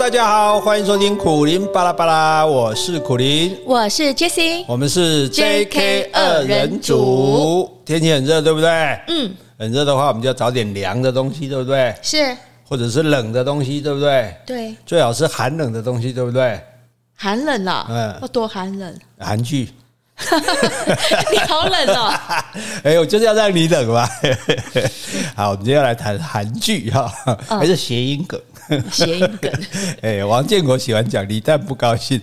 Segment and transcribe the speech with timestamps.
[0.00, 7.70] 大家好，欢迎收听苦林巴拉巴拉，我是苦林，我是 Jessie，我们是 JK 二人组。
[7.84, 8.70] 天气很热，对不对？
[9.08, 11.94] 嗯，很热的话，我们就要找点凉的东西，对不对？
[12.00, 12.34] 是，
[12.66, 14.34] 或者是冷的东西，对不对？
[14.46, 16.58] 对，最好是寒冷的东西，对不对？
[17.14, 18.98] 寒冷了，嗯，要多寒冷？
[19.18, 19.68] 韩剧。
[21.32, 22.12] 你好冷哦！
[22.84, 24.08] 哎，我就是要让你冷吧。
[25.34, 27.12] 好，我们今天要来谈韩剧哈，
[27.48, 28.40] 还是谐音梗？
[28.92, 29.50] 谐音梗。
[30.02, 32.20] 哎，王建国喜欢讲，李诞不高兴。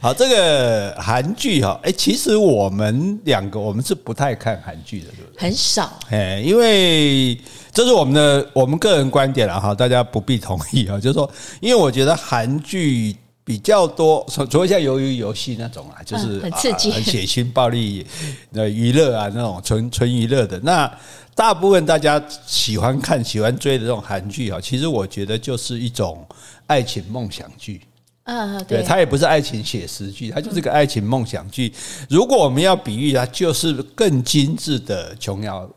[0.00, 5.42] 好，这个韩剧哈，哎，其实我们两个我们是不太看韩剧的，对不对？
[5.42, 5.98] 很少。
[6.10, 7.38] 哎，因为
[7.72, 10.98] 这是我们的我们个人观点了哈，大家不必同意啊。
[10.98, 13.16] 就是说，因为我觉得韩剧。
[13.46, 18.04] 比较多，除了像鱿鱼游戏那种啊，就是很刺激、很血腥、暴力
[18.52, 20.58] 的娱乐啊，那种纯纯娱乐的。
[20.64, 20.92] 那
[21.32, 26.26] 大部分大家喜欢看、喜欢追的这种韩剧啊，其实我觉得就是一种
[26.66, 27.80] 爱情梦想剧。
[28.24, 31.72] 嗯，对，它也不是爱情写实剧，它就是个爱情梦想剧。
[32.10, 35.70] 如果我们要比喻它，就是更精致的琼瑶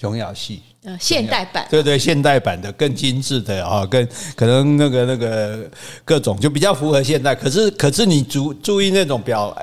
[0.00, 0.62] 琼瑶戏。
[0.82, 5.70] 呃，现代版对对，现代版的更精致的啊，更可能那个那个
[6.06, 7.34] 各种就比较符合现代。
[7.34, 9.54] 可是可是你注注意那种表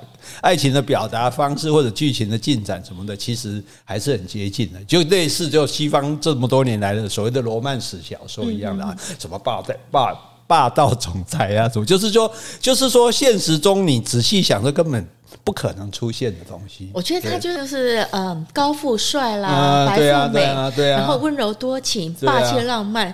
[0.42, 10.14] 爱情的表达方式或者剧情的进展什么的，其实还是很接近的，就类似就西方这么多年来的所谓的罗曼史小说一样的啊，什么霸在霸
[10.46, 15.04] 霸道总裁啊，什么就是说就是说现实中你仔细想，这根本。
[15.44, 16.90] 不可能出现的东西。
[16.94, 20.44] 我觉得他就是嗯，高富帅啦，白富美，
[20.90, 23.14] 然后温柔多情，霸气浪漫。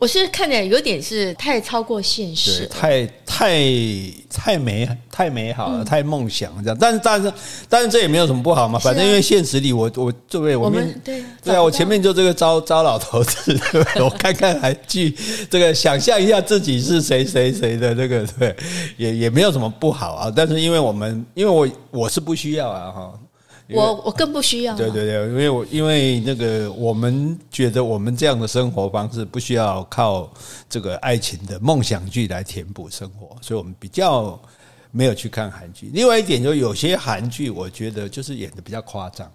[0.00, 3.60] 我是看起来有点是太超过现实，太太
[4.30, 6.78] 太美太美好了，太梦想这样。
[6.80, 7.32] 但是但是
[7.68, 13.58] 但是这也没有什么不好嘛，反正因为现实里我我这位我们对对啊，我前面就这个糟糟老头子，
[13.98, 15.16] 我看看韩剧，
[15.50, 18.54] 这个想象一下自己是谁谁谁的这个对，
[18.96, 20.32] 也也没有什么不好啊。
[20.34, 23.12] 但是因为我们因为我我是不需要啊哈。
[23.70, 24.74] 我我更不需要。
[24.74, 30.30] 对对对，因为我因为那个我们觉得我们这样的生活方式不需要靠
[30.70, 34.40] 这个爱情的梦想剧来填补生活，所以我们比较
[34.90, 35.90] 没有去看韩剧。
[35.92, 39.30] 另外一点，就有些韩剧我觉得就是演的比较夸张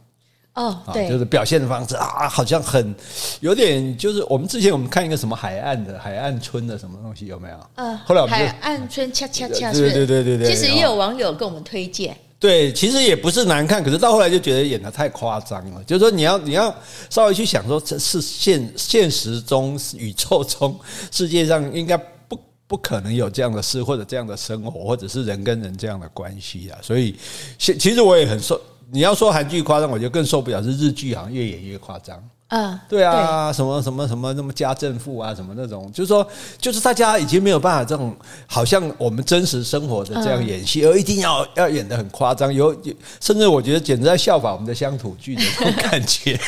[0.56, 2.94] 哦，对，就是表现的方式啊，好像很
[3.40, 7.58] 有点就是我们之前我们看一个什么海岸的海岸村的什么东西有没有？
[7.76, 12.18] 嗯，后来我们海岸村恰恰恰，对对对对对，其实也有网友跟我们推荐。
[12.44, 15.82] 对，其实也不是难看，可是到后来就觉得演得太夸张了。
[15.86, 16.76] 就是说，你要你要
[17.10, 20.78] 稍微去想说，这是现现实中宇宙中
[21.10, 21.96] 世界上应该
[22.28, 22.38] 不
[22.68, 26.78] 不可能有这样的事，或者这样的生活，或者是人跟人这样的关系啊。
[26.82, 27.16] 所以，
[27.58, 28.60] 其其实我也很受。
[28.92, 30.62] 你要说韩剧夸张，我就更受不了。
[30.62, 32.22] 是日剧，好像越演越夸张。
[32.56, 36.24] 嗯，对啊，什么什么什么，那么家政妇啊，什么那种，就是说，
[36.60, 38.16] 就是大家已经没有办法这种，
[38.46, 42.72] 好像我们真实生活的这样演戏，而一定要要演的很夸张，有
[43.20, 46.40] 甚至我觉得简直在效仿我们的乡土剧的那种感觉。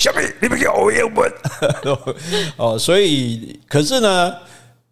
[0.00, 1.32] 小美，你们给我英文
[2.56, 4.34] 哦，所以可是呢，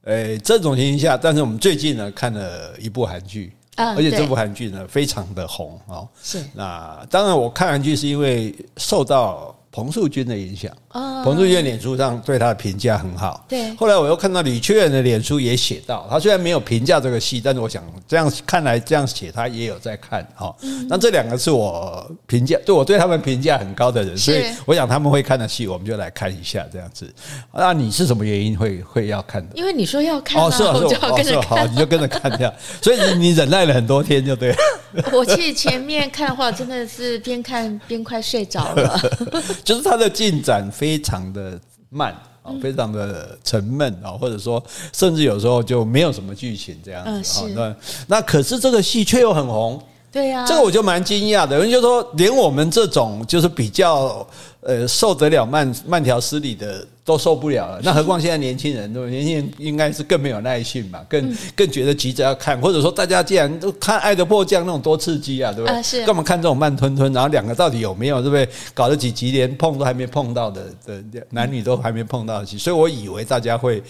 [0.05, 6.07] 诶，这种情形下，但是我们最近呢看了一部韩剧，而且这部韩剧呢非常的红哦。
[6.23, 9.53] 是，那当然我看韩剧是因为受到。
[9.73, 13.45] 彭素君的影响，彭树军脸书上对他的评价很好。
[13.49, 20.55] 对，后来我又看到李缺仁的脸书也写到，他虽然没有评价这个戏，但是我想这样看来这样写他也有在看哈。
[20.89, 27.13] 那这两个是我评价对我对他们评价很高的人，所以我想他们会看的戏，我们就来看一下这样子。
[27.53, 29.55] 那你是什么原因会会要看的？
[29.55, 32.53] 因为你说要看，哦，是啊，是啊，是好，你就跟着看这样。
[32.83, 34.57] 所以你你忍耐了很多天，就对了。
[35.13, 39.01] 我其实前面看的话，真的是边看边快睡着了。
[39.65, 42.13] 就是它的进展非常的慢
[42.43, 44.63] 啊，非常的沉闷啊，或者说
[44.93, 47.53] 甚至有时候就没有什么剧情这样子啊。
[47.55, 47.77] 那
[48.17, 49.83] 那可是这个戏却又很红。
[50.13, 51.57] 对呀，这个我就蛮惊讶的。
[51.57, 54.27] 有人就说，连我们这种就是比较
[54.61, 59.09] 呃受得了慢慢条斯理的都受不了了，那何况现在年轻人，对吧？
[59.09, 65.83] 年轻人应该是更没有耐性吧，更更觉得急着要看，或者说大家既然都看《爱的迫降》那种多刺激啊，对不对？
[65.83, 67.13] 是干嘛看这种慢吞吞？
[67.13, 68.49] 然后两个到底有没有，对不对？
[68.75, 73.81] 搞得几集连碰都还没碰到的的男女都还没碰到一起，所以我以为大家会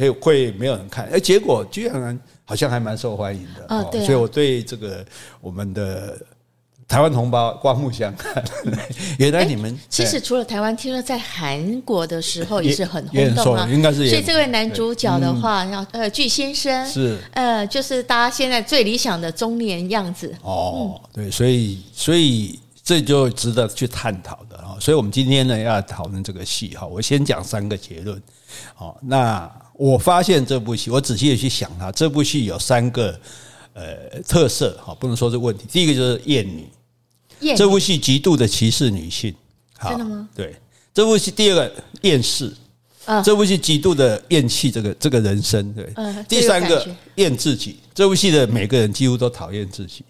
[0.00, 2.18] 会会没有人看，哎，结果居然。
[2.50, 5.06] 好像还蛮受欢迎的，哦对啊、所以我对这个
[5.40, 6.18] 我们的
[6.88, 8.44] 台湾同胞刮目相看。
[9.20, 14.08] 原来你们其实除了台湾，听说在韩国的时候也是很轰动啊，应该是。
[14.10, 20.34] 所以这位男主角的话，要呃具先生是呃，就是大家现在最理想的中年样子。
[20.42, 22.58] 哦，对，所以所以。
[22.82, 24.74] 这就值得去探讨的啊。
[24.80, 28.20] 所以我们今天呢要讨论这个戏哈，我先讲三个结论。
[28.74, 29.48] 好，那
[29.80, 33.18] 我发现这部戏，我仔细的去想它，这部戏有三个
[33.72, 35.64] 呃特色哈，不能说是问题。
[35.72, 36.68] 第一个就是厌女，
[37.40, 39.34] 厌这部戏极度的歧视女性，
[39.82, 40.28] 真的吗？
[40.36, 40.54] 对，
[40.92, 41.72] 这部戏第二个
[42.02, 42.54] 厌世。
[43.06, 45.90] 啊，这部戏极度的厌弃这个这个人生，对。
[46.28, 50.04] 第三个厌自己，这部戏的每个人几乎都讨厌自己。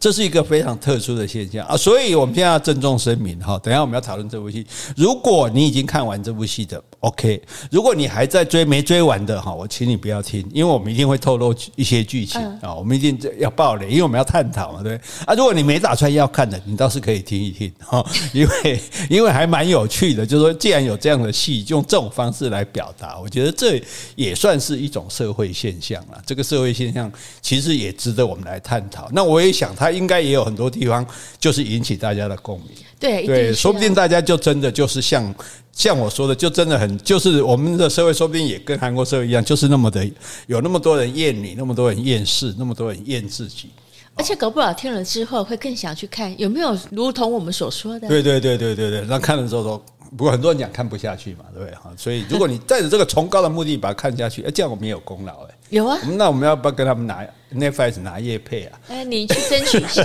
[0.00, 4.66] 这是一个非常特殊的现象啊，所以我们现在要郑重声明哈，等一下我们要讨论这部戏。
[4.96, 7.40] 如果你已经看完这部戏的，OK；
[7.70, 15.32] 如果你还在追没追完的哈，我请你不要听，因为我们一定会透露一些剧情啊，我们一定要爆雷，因为我们要探讨嘛，对啊。
[15.34, 18.04] 如果你没打算要看的，你倒是可以听一听哈，
[18.34, 23.80] 因为因为还蛮有趣的，就是说既然有这样的戏，用这种方式来表达，我觉得这
[24.16, 26.20] 也算是一种社会现象了。
[26.26, 27.08] 这个社会现象
[27.40, 29.08] 其实也值得我们来探讨。
[29.12, 29.92] 那我也想它。
[29.92, 31.06] 应该也有很多地方，
[31.38, 32.70] 就是引起大家的共鸣。
[33.02, 35.34] 对对，说不定大家就真的就是像
[35.72, 40.08] 像我说的，就真的很就是我们的社会，说不定也跟韩国社会一样，就是那么的
[40.46, 43.70] 有那么多人厌你，那么多人厌世，那么多人厌自己。
[44.14, 48.06] 而且搞不好听了之后，会更想去看有没有如同我们所说的。
[48.06, 49.84] 对对对对对对，那看了之后说，
[50.16, 51.74] 不过很多人讲看不下去嘛，对不对？
[51.76, 55.54] 哈，所以如果你带着这个崇高的目的把它看下去，哎，这样我们也有功劳哎。
[55.70, 58.78] 有啊，那我们要不要跟他们拿 Netflix 拿叶配啊？
[58.88, 60.02] 哎，你去争取一下。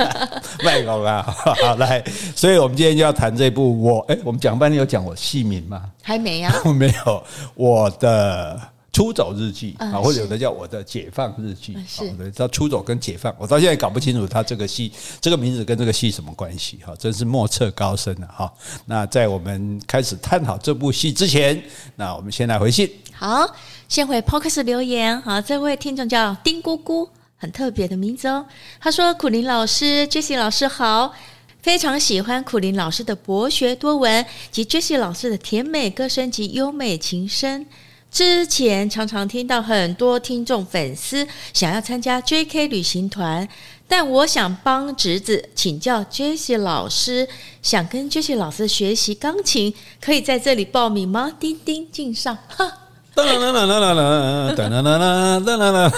[0.64, 1.22] 卖狗啊，
[1.62, 2.02] 好来，
[2.36, 5.90] 所以我们今天就要谈这部我哎，我们讲半天有讲我戏名吗？
[6.02, 7.22] 还没啊， 没有
[7.54, 8.60] 我的。
[8.92, 14.90] 出走日记啊，或者有的叫我的解放日记，好的，叫出走跟解放，我到现在搞不清楚他这个戏
[15.20, 18.52] 这个名字跟这个戏什么关系哈，真是莫测高深了哈。
[18.86, 21.62] 那在我们开始探讨这部戏之前，
[21.94, 22.90] 那我们先来回信。
[23.12, 23.48] 好，
[23.90, 25.20] 先回 Podcast 留言。
[25.20, 28.46] 好，这位听众叫丁姑姑，很特别的名字哦。
[28.78, 31.12] 他说：“苦苓老师 Jesse 老师好，
[31.60, 37.66] 非常喜欢苦苓老师的博学多闻及 Jesse 老师的甜美歌声及优美琴声。”
[38.12, 43.48] 之前常常听到很多听众粉丝想要参加 JK 旅行团，
[43.88, 47.28] 但我想帮侄子请教 Jesse 老师，
[47.60, 51.32] 想跟 Jesse 老师学习钢琴，可以在这里报名吗？
[51.40, 52.76] 叮叮敬上，哈。
[53.14, 55.92] 哒啦啦啦啦啦，哒啦啦啦哒啦啦。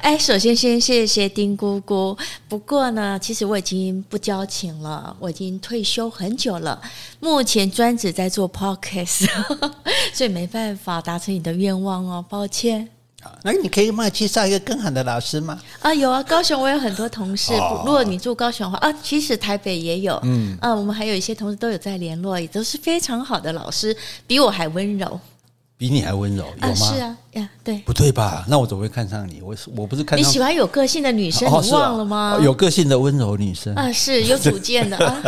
[0.00, 2.16] 哎，首先先谢谢丁姑姑。
[2.48, 6.80] 不过呢，其实我已经不教琴了，我已经退休很久了。
[7.20, 9.28] 目前专职在做 podcast，
[10.14, 12.88] 所以没办法达成你的愿望哦，抱歉。
[13.42, 15.58] 那你可以帮我介绍一个更好的老师吗？
[15.80, 17.52] 啊，有啊，高雄我有很多同事。
[17.54, 20.18] 哦、如果你住高雄的话，啊，其实台北也有。
[20.22, 23.94] 嗯，啊，我们还有一些同事都有在联络，也都是非常好的老师，
[24.26, 25.20] 比我还温柔。
[25.78, 26.74] 比你还温柔有吗？
[26.74, 28.44] 是啊，呀，对，不对吧？
[28.48, 29.40] 那我怎么会看上你？
[29.40, 32.36] 我我不是看上你喜欢有个性的女生，你忘了吗？
[32.42, 35.22] 有个性的温柔女生啊，是有主见的啊。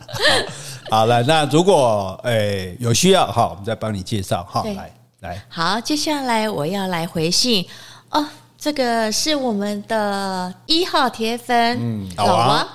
[0.90, 4.64] 好了，那如果诶有需要哈，我们再帮你介绍哈。
[4.64, 4.90] 来
[5.20, 7.66] 来，好，接下来我要来回信
[8.10, 8.26] 哦。
[8.58, 12.66] 这个是我们的一号铁粉，嗯，老王，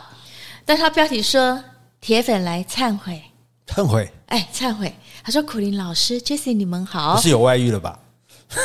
[0.64, 1.62] 但他标题说
[2.00, 3.20] 铁粉来忏悔，
[3.68, 4.94] 忏悔，哎，忏悔。
[5.24, 8.00] 他说：“苦林老师，Jessie，你们好。”不是有外遇了吧？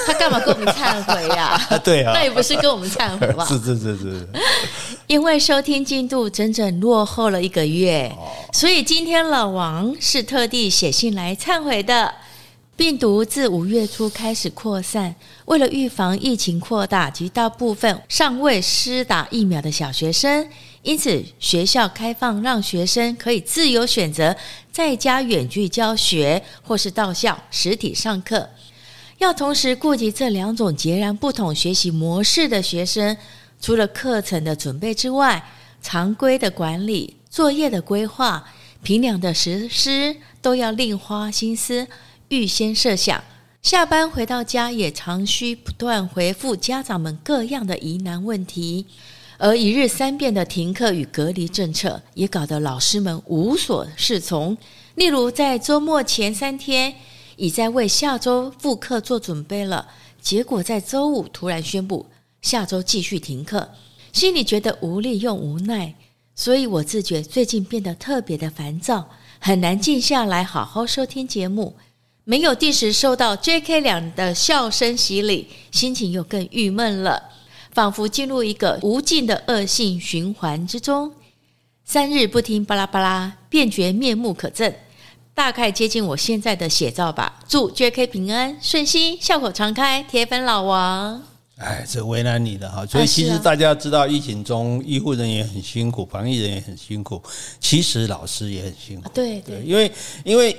[0.05, 1.61] 他干嘛跟我们忏悔呀？
[1.85, 3.45] 对啊，那也不是跟我们忏悔吧？
[3.47, 4.29] 是是是是。
[5.07, 8.13] 因为收听进度整整落后了一个月，
[8.53, 12.13] 所以今天老王是特地写信来忏悔的。
[12.77, 15.15] 病毒自五月初开始扩散，
[15.47, 20.47] 为了预防疫情扩大及大部分尚未施打疫苗的小学生。
[20.87, 24.37] 因此，学校开放让学生可以自由选择
[24.71, 28.49] 在家远距教学，或是到校实体上课。
[29.19, 33.17] 要同时顾及这两种截然不同学习模式的学生，
[33.61, 35.45] 除了课程的准备之外，
[35.83, 38.49] 常规的管理、作业的规划、
[38.85, 41.89] 评量的实施，都要另花心思，
[42.29, 43.25] 预先设想。
[43.61, 48.87] 下班回到家，也常需不断回复家长们各样的疑难问题。
[49.39, 54.57] 而一日三变的停课与隔离政策，也搞得老师们无所适从。
[54.95, 56.95] 例如，在周末前三天，
[57.37, 59.89] 已在为下周复课做准备了，
[60.21, 62.07] 结果在周五突然宣布
[62.41, 63.69] 下周继续停课，
[64.13, 65.95] 心里觉得无力又无奈。
[66.35, 71.77] 所以我自觉最近变得特别的烦躁，很难静下来好好收听节目，
[72.25, 77.23] 没有定时收到 JK 两的笑声洗礼，心情又更郁闷了。
[77.77, 81.13] 仿佛进入一个无尽的恶性循环之中，
[81.85, 84.73] 三日不听巴拉巴拉，便觉面目可憎，
[85.35, 87.39] 大概接近我现在的写照吧。
[87.47, 91.23] 祝 JK 平安顺心，笑口常开，铁粉老王。
[91.59, 92.87] 哎，这为难你了哈。
[92.87, 97.23] 所以其实大家知道，疫情中医护人员很辛苦，防疫人员很辛苦，
[97.61, 99.11] 其实老师也很辛苦。
[99.13, 99.93] 对对，因为
[100.25, 100.57] 因为。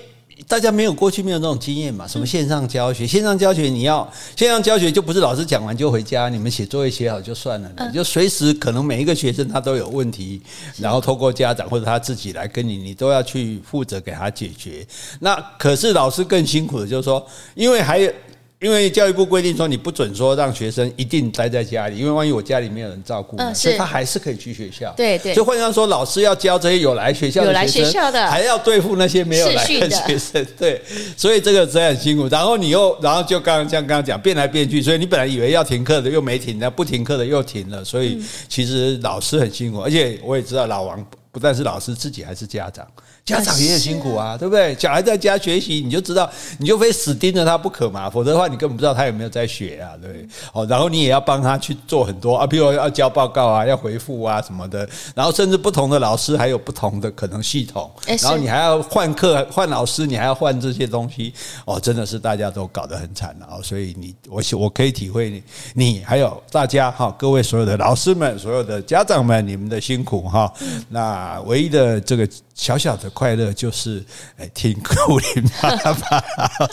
[0.47, 2.07] 大家没有过去没有那种经验嘛？
[2.07, 3.07] 什么线上教学？
[3.07, 10.41] 线上教学你要线上教学就不是老师讲完就回家，你们写作业写好就算了，你就随时可能每一个学生他都有问题，
[10.77, 14.85] 然后透过家长或者他自己来跟你，你都要去负责给他解决。
[15.19, 17.25] 那可是老师更辛苦的就是说，
[17.55, 18.11] 因为还有。
[18.59, 24.91] 因为教育部规定说，你不准说让学生一定待在家里，因为万一我家里没有人照顾，嗯，所以他还是可以去学校。
[24.97, 25.35] 对对。
[25.35, 30.43] 就换句话说，老师要教这些有来学校的学生，有来学校的，还要对付那些没有来的学生。
[30.57, 30.81] 对，
[31.15, 32.27] 所以这个真的很辛苦。
[32.29, 37.85] 然后你又，然后就刚刚像刚刚讲，变来变去，所以你本来以为要停课的又没停，那不停课的又停了。
[37.85, 42.87] 所以其实老师很辛苦，而且我也知道老王不但是老师，自己还是家长。
[43.27, 44.73] 家长也很辛苦啊，对不对？
[44.79, 46.29] 小孩在家学习，你就知道，
[46.59, 50.27] 你就非死盯着他不可嘛，否则的话，你根本不知道他有没有在学啊，对不对？
[50.53, 61.33] 哦，然后你也要帮他去做很多啊，比如要交报告啊，要回复啊什么的，然后甚至不同的老师还有不同的可能系统，然后你还要换课换老师，你还要换这些东西，
[61.65, 65.43] 哦，真的是大家都搞得很惨了，所以你我我可以体会你，
[65.73, 70.49] 你还有大家哈，各位所有的老师们，所有的家长们，你们的辛苦哈。
[70.87, 72.25] 那唯一的这个。
[72.57, 74.03] 小小的快乐就是
[74.37, 76.23] 哎，听苦林爸爸，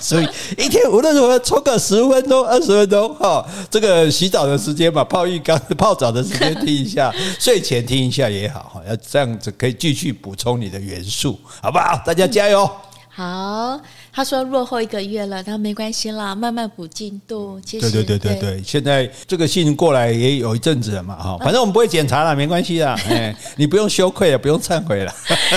[0.00, 0.26] 所以
[0.57, 12.03] 一天无论如何抽个十分钟、二十分钟哈，这个洗澡的时间嘛，泡浴缸、泡澡的时间听一下， 睡前听一下也好哈，要这样子可以继续补充你的元素，好不好？
[12.05, 12.69] 大家加油！
[13.11, 13.79] 好。
[14.14, 17.61] 他说落后一个月了，他没关系啦，慢慢补进度。
[17.64, 25.12] 其实对对对对对，现在这个信过来也有一阵子了嘛，哈，反正我们不会检查了，没关系啦， 哎，你不用羞愧了，不用忏悔了。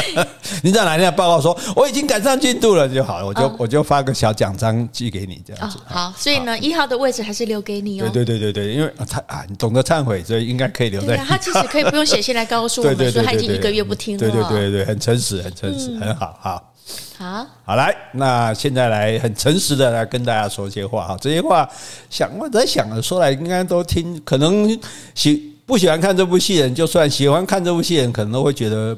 [0.64, 5.78] 你在哪天报告说我已经赶上进度了就好了，我就我就发个小奖章寄给你这样子。
[5.86, 8.10] 好，所以呢，一号的位置还是留给你哦。
[8.12, 11.16] 对对对对对，因为他啊，你懂得忏悔，所以应该可以留在。
[11.18, 14.20] 他其实可以不用写信来告诉我们 说他已经一个月不听了。
[14.20, 16.74] 对对对对，很诚实，很诚实，很好，好。
[17.18, 21.18] 好，好来，那现在来很诚实的来跟大家说一些话哈。
[21.20, 21.70] 这些话
[22.10, 24.22] 想我在想了，说来应该都听。
[24.24, 24.80] 可能
[25.16, 28.98] 喜不喜欢看这部戏的人，就算喜欢看这部戏的人，可能都会觉得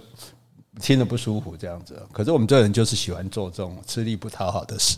[0.81, 2.01] 听得不舒服这样子。
[2.11, 4.97] 可是我们这人就是喜欢做这种吃力不讨好的事。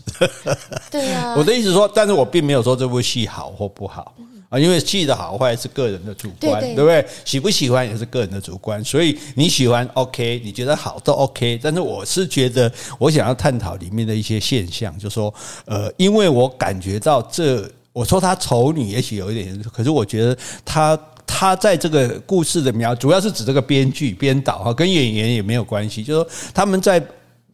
[0.90, 4.14] 对啊， 我的意思说，但是我并没有说这部戏好或不好。
[4.52, 7.06] 啊，因为戏的好坏是个人的主观，对不对？
[7.24, 11.58] 喜不喜欢也是个人的主观，所以你喜欢 OK，你觉得好都 OK。
[11.62, 15.32] 但是我是觉得，我想要探讨里面的一些现象，就是说，
[15.64, 27.02] 呃，因为我感觉到这，我说她丑女也许有一点，可是我觉得她他在这个故事的描，主要是指这个编剧编导哈，跟演员也没有关系，就是说他们在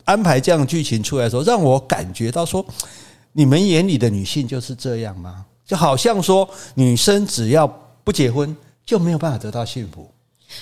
[0.05, 2.67] 安排这样的剧情出来的时候，让我感觉到说，
[3.35, 5.45] 你们眼里的女性就是这样吗？
[5.68, 7.68] 就好像说，女生只要
[8.02, 8.56] 不结婚
[8.87, 10.10] 就没有办法得到幸福。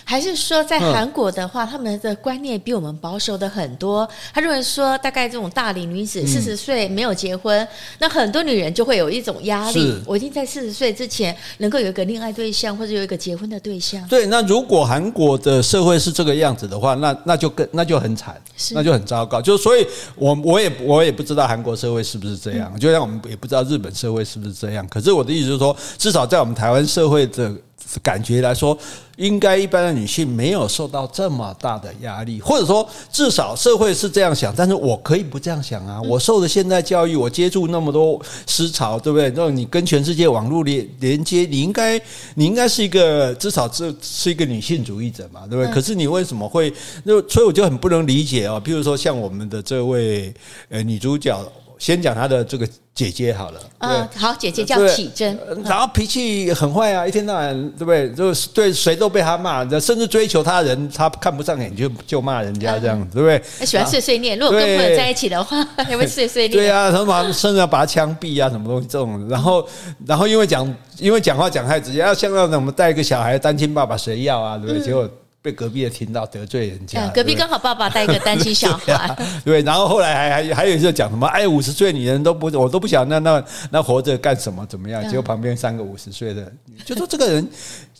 [0.05, 4.09] 还是说，在韩国的话，他们的观念比我们保守的很多。
[4.35, 7.67] 他认为说，大概这种大龄女子四十岁没有结婚，
[7.99, 9.95] 那很多女人就会有一种压力。
[10.05, 14.07] 我一定在四十岁之前能够有一个恋爱对象，或者有一个结婚的对象。
[14.09, 18.41] 对，那如果韩国的社会是这个样子的话，那那就更那就很惨，
[18.73, 19.41] 那就很糟糕。
[19.41, 24.87] 就所以，我我也我也不知道韩国社会是不是这样，就像我们也不知道日本社会是不是这样。
[24.89, 27.55] 可是我的意思就是说，至少在我们台湾社会的。
[28.03, 28.77] 感觉来说，
[29.17, 36.01] 应该一般的女性没有受到这么大的压力，或者说至少社会是这样想，但是我可以不这样想啊！
[36.03, 39.33] 我受的现代教育，我接触那么多思潮，对不对？
[39.37, 42.01] 那你跟全世界网络连连接，你应该
[42.35, 45.73] 你应该是一个至少是是一个女性主义者嘛，对不对？
[45.73, 46.73] 可是你为什么会？
[47.05, 48.61] 那所以我就很不能理解啊！
[48.65, 50.35] 譬如说像我们的这位
[50.69, 51.41] 呃女主角。
[51.79, 58.11] 先讲他的这个姐姐好了，嗯，好，姐姐叫启珍，然后脾气很坏啊，一天到晚对不对？
[58.13, 63.67] 就是对谁都被他骂，甚至追求她人，他看不上眼就就骂人家这样，对不对？
[63.67, 66.53] 喜欢碎碎念，如果跟朋友在一起的话， 还会碎碎念。
[66.53, 69.29] 对啊，什么甚至要把他枪毙啊，什么东西这种。
[69.29, 69.69] 然后，
[70.07, 74.83] 然后因为讲，因为讲话讲太直接，要像那种我们带一个小孩单亲爸爸谁要啊，对不对？
[74.83, 75.07] 结果。
[75.47, 84.67] 被隔壁的听到得罪人家，隔壁刚好爸爸带一个单亲小孩， 对，然后后来还还还有一个讲什么，哎，五十岁女人都不，我都不想那那那活着干什么？
[84.67, 85.01] 怎么样？
[85.05, 86.53] 结果旁边三个五十岁的，
[86.85, 87.49] 就说这个人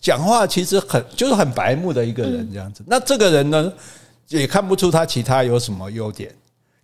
[0.01, 2.83] 讲话其实很就是很白目的一个人这样子。
[2.85, 3.73] 那这个人呢，
[4.27, 6.35] 也看不出他其他有什么优点。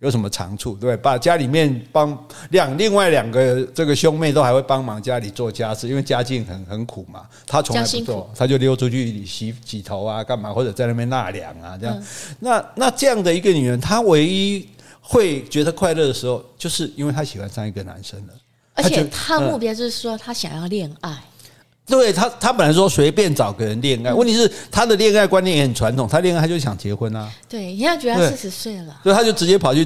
[0.03, 7.21] 有什么长处，对，把家里面帮两另外两个这个兄妹都还会帮忙家里做家事，因为家境很很苦嘛。
[7.47, 11.97] 他从来不做，他就溜出去洗洗头啊，干嘛或者在那边纳凉啊，这样。
[11.97, 12.05] 嗯、
[12.39, 14.67] 那那这样的一个女人，她唯一
[14.99, 18.33] 会觉得快乐的时候，就是因为她喜欢上一个男生了。
[18.73, 21.17] 而且她目标就是说，她想要恋爱。
[21.85, 27.29] 对他，他本来说随便找个人恋爱，问题是他的恋爱观念也很传统，他恋爱他就想结婚啊。
[27.49, 29.85] 对，人家觉得他四十岁了，所以他就直接跑去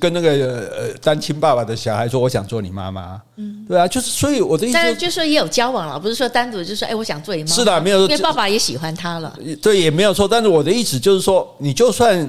[0.00, 9.38] 跟那个呃单亲爸爸的小孩说：“我想做你妈妈。”嗯，对啊，就是所以我的意思，但是就是说也有交往了，不是说单独就说：“哎，我想做你妈妈。”是的，没有，因为爸爸也喜欢他了。
[9.60, 10.26] 对，也没有错。
[10.26, 12.28] 但是我的意思就是说，你就算。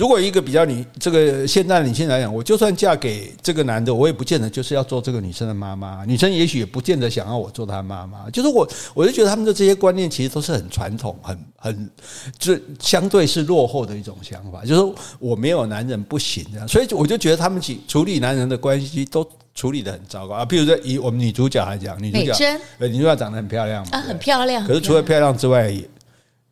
[0.00, 6.06] 如果一个比较女，这个现代女性来讲，我就算嫁给这个男的，我也不见得就是要做这个女生的妈妈。
[6.06, 8.30] 女生也许也不见得想要我做她妈妈。
[8.30, 11.90] 就是我，我就觉得他们的这些观念其实都是很传统、很很，
[12.38, 14.62] 就相对是落后的一种想法。
[14.62, 19.22] 就是说我没有男人不行的，所以我就觉得他们去处理男人的关系都
[19.54, 20.46] 处理的很糟糕啊。
[20.46, 24.66] 比如说以我们女主角来讲，女主角，呃，女主角长得很漂亮嘛，啊，很漂亮。
[24.66, 25.70] 可是除了漂亮之外，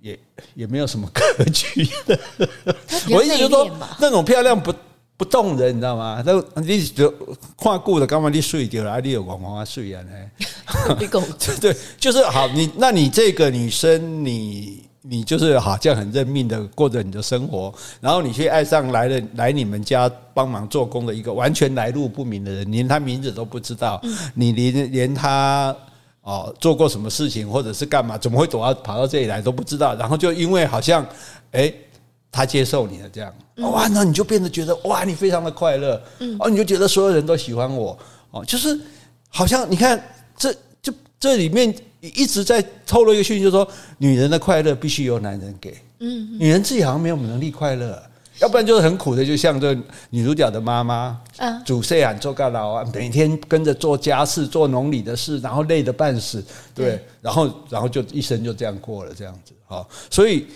[0.00, 0.18] 也
[0.54, 2.18] 也没有什么格局的，
[3.10, 3.68] 我意思就是说，
[4.00, 4.72] 那种漂亮不
[5.16, 6.22] 不动人，你知道吗？
[6.24, 7.12] 那你就
[7.56, 9.00] 跨过的，干嘛你睡掉了？
[9.00, 10.00] 你有光光啊睡啊？
[10.02, 10.96] 呢？
[11.60, 12.46] 对，就是好。
[12.48, 24.00] 你那你这个女生，你你就是好像很认命的过着你的生活，然后你却爱上来了来你们家帮忙做工的一个完全来路不明的人，连他名字都不知道，
[24.34, 25.74] 你连连他。
[26.28, 28.18] 哦，做过什么事情，或者是干嘛？
[28.18, 29.94] 怎么会躲到跑到这里来都不知道？
[29.94, 31.06] 然后就因为好像，
[31.52, 31.72] 哎，
[32.30, 33.34] 他接受你了这样，
[33.72, 37.98] 哇，那你就变得觉得哇，你非常的快乐，嗯哦，你就觉得所有人都喜欢我，
[38.30, 38.78] 哦，就是
[39.30, 39.98] 好像你看，
[40.36, 43.66] 这就这里面一直在透露一个讯息，就是说
[43.96, 48.02] 女人的快乐必须由男人给，嗯，女人自己好像没有能力快乐。
[48.40, 49.76] 要不然就是很苦的，就像这
[50.10, 60.46] 女主角的妈妈，嗯，煮菜啊，做个老啊，每天跟着做家事、做农里的事，然后累得半死，对，然后然后就一生就这样过了，这样子，啊，所以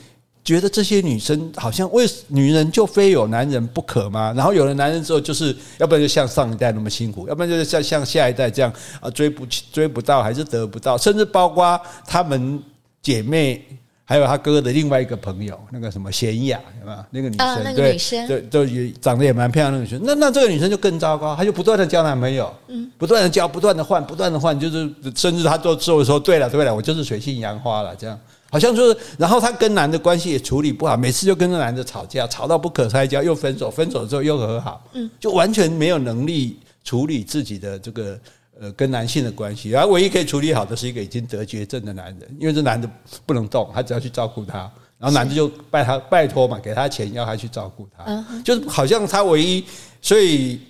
[0.45, 4.33] 觉得这些女生好像为女人就非有男人不可吗？
[4.37, 12.63] 然后有了男人之后，就是要不然就像上一代那么辛苦，要不然就是像像下一代这样啊，追不追不到，还是得不到，甚至包括她们
[13.03, 13.65] 姐妹。
[14.05, 17.07] 还有他哥哥的另外一个朋友，那个什么贤雅，对吧？
[17.11, 20.01] 那个女生，啊、那个女生对，对，也长得也蛮漂亮的女生。
[20.03, 28.19] 那那这个女生就更糟糕，她就不断的交男朋友，嗯，不断的交，不断的换，不断的换，就是甚至她做做的时候，对了对了，我就是水性杨花了，这样
[28.51, 28.97] 好像就是。
[29.17, 38.19] 然后她跟男的关系也处理不好，每次就跟那男的吵架，吵到不可开交，又分手，分手之后又和好，嗯，就完全没有能力处理自己的这个。
[38.63, 42.89] 呃，跟男性的关系，然后唯一可以处理好的是一个已经得绝症的男人，因为这男的
[43.27, 44.59] 不能动，他只要去照顾他，
[44.99, 49.65] 然后男的就拜他拜托嘛，给他钱要他去照顾他，就是好像他唯一，
[50.01, 50.61] 所以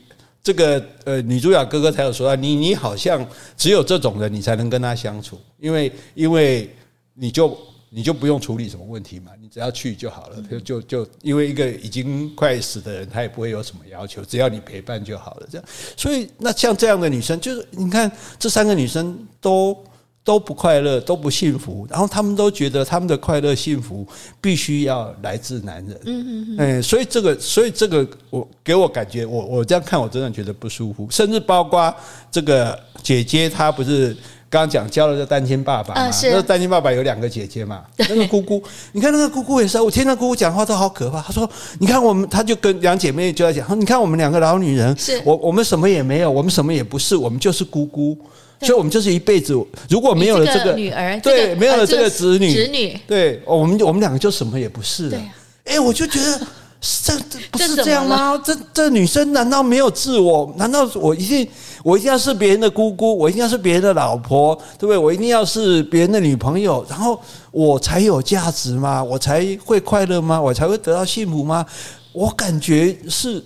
[0.43, 3.23] 这个呃女主角哥哥才有说啊，你你好像
[3.59, 6.75] 只有这种人你才能跟他相处，因为因为
[7.13, 7.55] 你就。
[7.95, 10.43] 你就不用处理什么问题嘛，你只要去就好了。
[10.51, 15.47] 就就就因为一个已经快死的人，他也不会有什么要求，只要你陪伴就好了。
[15.51, 19.77] 这样，所以那像这样的女生，就是你看这三个女生都
[20.25, 24.09] 都不快乐，都不幸福，然后她们都觉得她们的快乐幸福
[24.41, 26.01] 必须要来自男人。
[26.07, 26.83] 嗯嗯嗯。
[26.83, 31.07] 所以这个，所以这个，我给我感觉，我我这样看，我真的觉得不舒服。
[31.11, 31.95] 甚至包括
[32.31, 34.17] 这个姐姐，她不是。
[34.53, 38.63] 刚刚讲教了个单亲爸爸嘛，那个单亲爸爸有两个姐姐嘛， 那个姑姑，
[38.93, 41.23] 你看那个姑姑也是，我听那姑姑讲话都好可怕。
[41.23, 41.49] 她说
[41.81, 48.15] ：“你看我们，她就跟两姐妹就在讲，你看我们两个老女人，我我们什么也没有，我们什么也不是，我们就是姑姑，
[48.61, 49.55] 所以我们就是一辈子。
[49.89, 55.19] 如果没有了这个女儿，对，没有了这个子女，子女，对，我们我们两个就什么也不是了。
[55.65, 56.47] 哎，我就觉得。”
[57.05, 58.37] 这这不是这样吗？
[58.45, 60.53] 这这女生难道没有自我？
[60.57, 61.47] 难道我一定
[61.85, 63.17] 我一定要是别人的姑姑？
[63.17, 64.53] 我一定要是别人的老婆？
[64.77, 64.99] 对不对？
[64.99, 67.21] 我一定要是别人的女朋友，然后
[67.53, 69.03] 我才有价值吗？
[69.03, 70.43] 我才会快乐吗？
[70.43, 71.65] 我才会得到幸福吗？
[72.13, 73.41] 我感觉是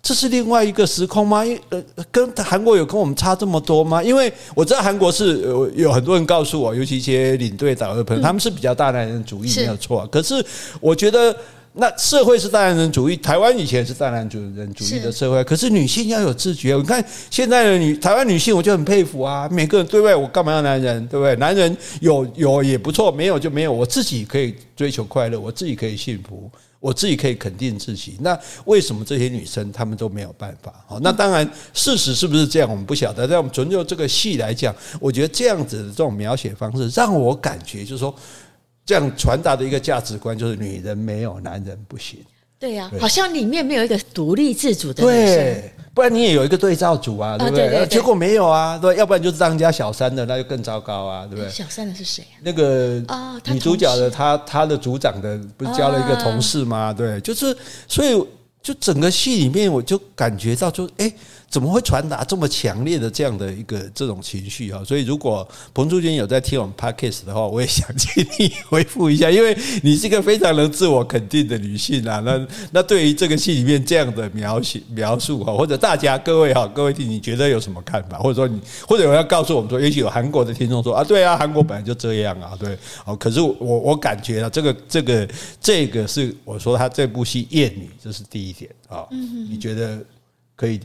[0.00, 1.44] 这是另外一个时空吗？
[1.44, 4.02] 因呃，跟韩国有跟我们差这么多吗？
[4.02, 10.06] 因为我知道韩国是有有很多人告诉我，尤其一些领队导游的朋友，他们是比较大男人主义，没有错。
[10.06, 10.42] 可是
[10.80, 11.36] 我觉得。
[11.74, 14.38] 那社会是大男人主义，台湾以前是大男人主
[14.84, 16.74] 义的社会，可是女性要有自觉。
[16.74, 19.48] 你看现在的女台湾女性，我就很佩服啊。
[19.48, 21.36] 每个人对外我干嘛要男人，对不对？
[21.36, 23.72] 男人有有也不错，没有就没有。
[23.72, 26.50] 我自己可以追求快乐，我自己可以幸福，
[26.80, 28.16] 我自己可以肯定自己。
[28.20, 30.72] 那为什么这些女生她们都没有办法？
[30.88, 33.28] 好，那当然事实是不是这样，我们不晓得。
[33.28, 38.12] 但我们纯就这个戏来讲，我觉得这样子的这种描写方式，让我感觉就是说。
[38.88, 42.20] 这样传达的一个价值观就是女人没有男人不行。
[42.58, 45.02] 对呀，好像里面没有一个独立自主的。
[45.02, 47.86] 对，不然你也有一个对照组啊，对不对？
[47.86, 51.50] 结果没有啊，对，要不然就是当家小三的，那就更糟糕啊，对不对？
[51.50, 52.40] 小三的是谁啊？
[52.42, 52.98] 那个
[53.52, 56.94] 女主角的她，她的组长的不是交了一个同事吗？
[56.96, 57.54] 对，就是
[57.86, 58.26] 所以。
[58.60, 61.10] 就整个戏里面，我就感觉到就，就哎。
[61.50, 64.84] 怎么会传达这么强烈的这样的一个这种情绪啊？
[64.84, 72.20] 所以如果彭淑君有在听我们 Podcast 的话，我也想请你回复一下，因为你是一个非常能自我肯定的女性啊。
[72.20, 78.18] 那那对于这个戏里面这样的描写描述啊，或者大家各位哈，各位听，你觉得有什么看法？
[78.18, 83.16] 或者说你或者有人要告诉我们说，也许有韩国的听众说啊，对啊，韩国本来就这样啊，对哦。
[83.16, 85.28] 可是我我感觉啊，这个这个
[85.62, 89.06] 这个是我说他这部戏厌女，这是第一点啊。
[89.48, 89.98] 你觉得
[90.54, 90.78] 可以？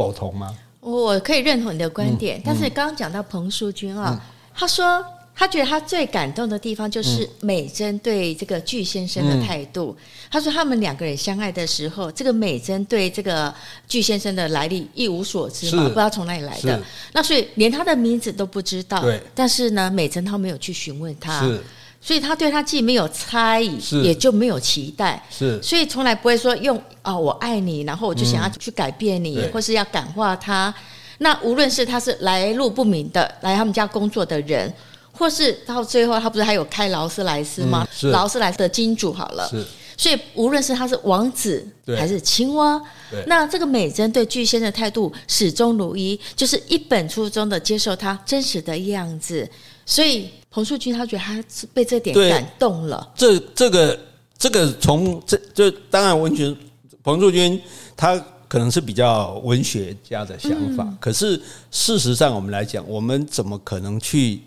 [0.00, 0.56] 沟通吗？
[0.80, 4.20] 我可以认同你的观点，但是刚刚讲到彭淑君啊，嗯、
[4.54, 9.94] 他说他觉得他最感动的地方就是美珍对这个具先生的态度。
[9.98, 13.54] 嗯、他说他们两个人相爱的时候，这个美珍对这个
[13.86, 16.82] 具先生的来历一无所知嘛，不知道从哪里来的，
[17.12, 19.02] 那所以连他的名字都不知道。
[19.02, 21.44] 对，但是呢，美珍她没有去询问他。
[21.44, 21.62] 是。
[22.00, 30.74] 所以他对他既没有猜疑，也就没有期待，是，所以从来不会说用啊、哦、我爱你，然后我就想要去改变你，嗯、或是要感化他。
[31.18, 34.72] 那无论是他是来路不明的来他们家工作的人，
[35.12, 37.86] 或是到最后他不是还有开劳斯莱斯吗？
[38.02, 39.62] 嗯、劳斯莱斯的金主好了，是。
[39.98, 42.80] 所以无论是他是王子还是青蛙，
[43.26, 49.46] 那这个美珍对巨仙的态度始终如一，就是一本初衷的接受他真实的样子。
[49.90, 53.12] 所以彭树军他觉得他是被这点感动了。
[53.16, 53.98] 这这个
[54.38, 56.54] 这个从这这当然文学
[57.02, 57.60] 彭树军
[57.96, 61.40] 他可能是比较文学家的想法，嗯、可是
[61.72, 64.40] 事实上我们来讲，我们怎么可能去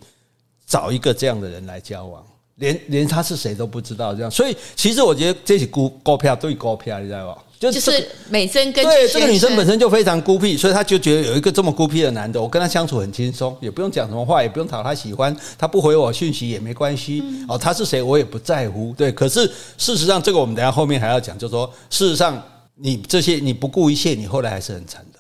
[0.65, 2.25] 找一个这样的人来交往？
[2.55, 4.31] 连连他是谁都不知道，这样。
[4.31, 7.43] 所以其实我觉得这是股高票对高票，你知道吧？
[7.71, 17.23] 就是美珍跟对这个女生本身就非常孤僻，所以她就觉得有一个这么孤僻的男的，我跟他相处很轻松，也不用讲什么话，也不用讨他喜欢，他不回我讯息也没关系。
[17.47, 18.93] 哦，他是谁我也不在乎。
[18.97, 19.45] 对，可是
[19.77, 22.41] 事实上，这个我们等下后面还要讲，就是说，事实上
[22.75, 25.19] 你这些你不顾一切，你后来还是很惨的。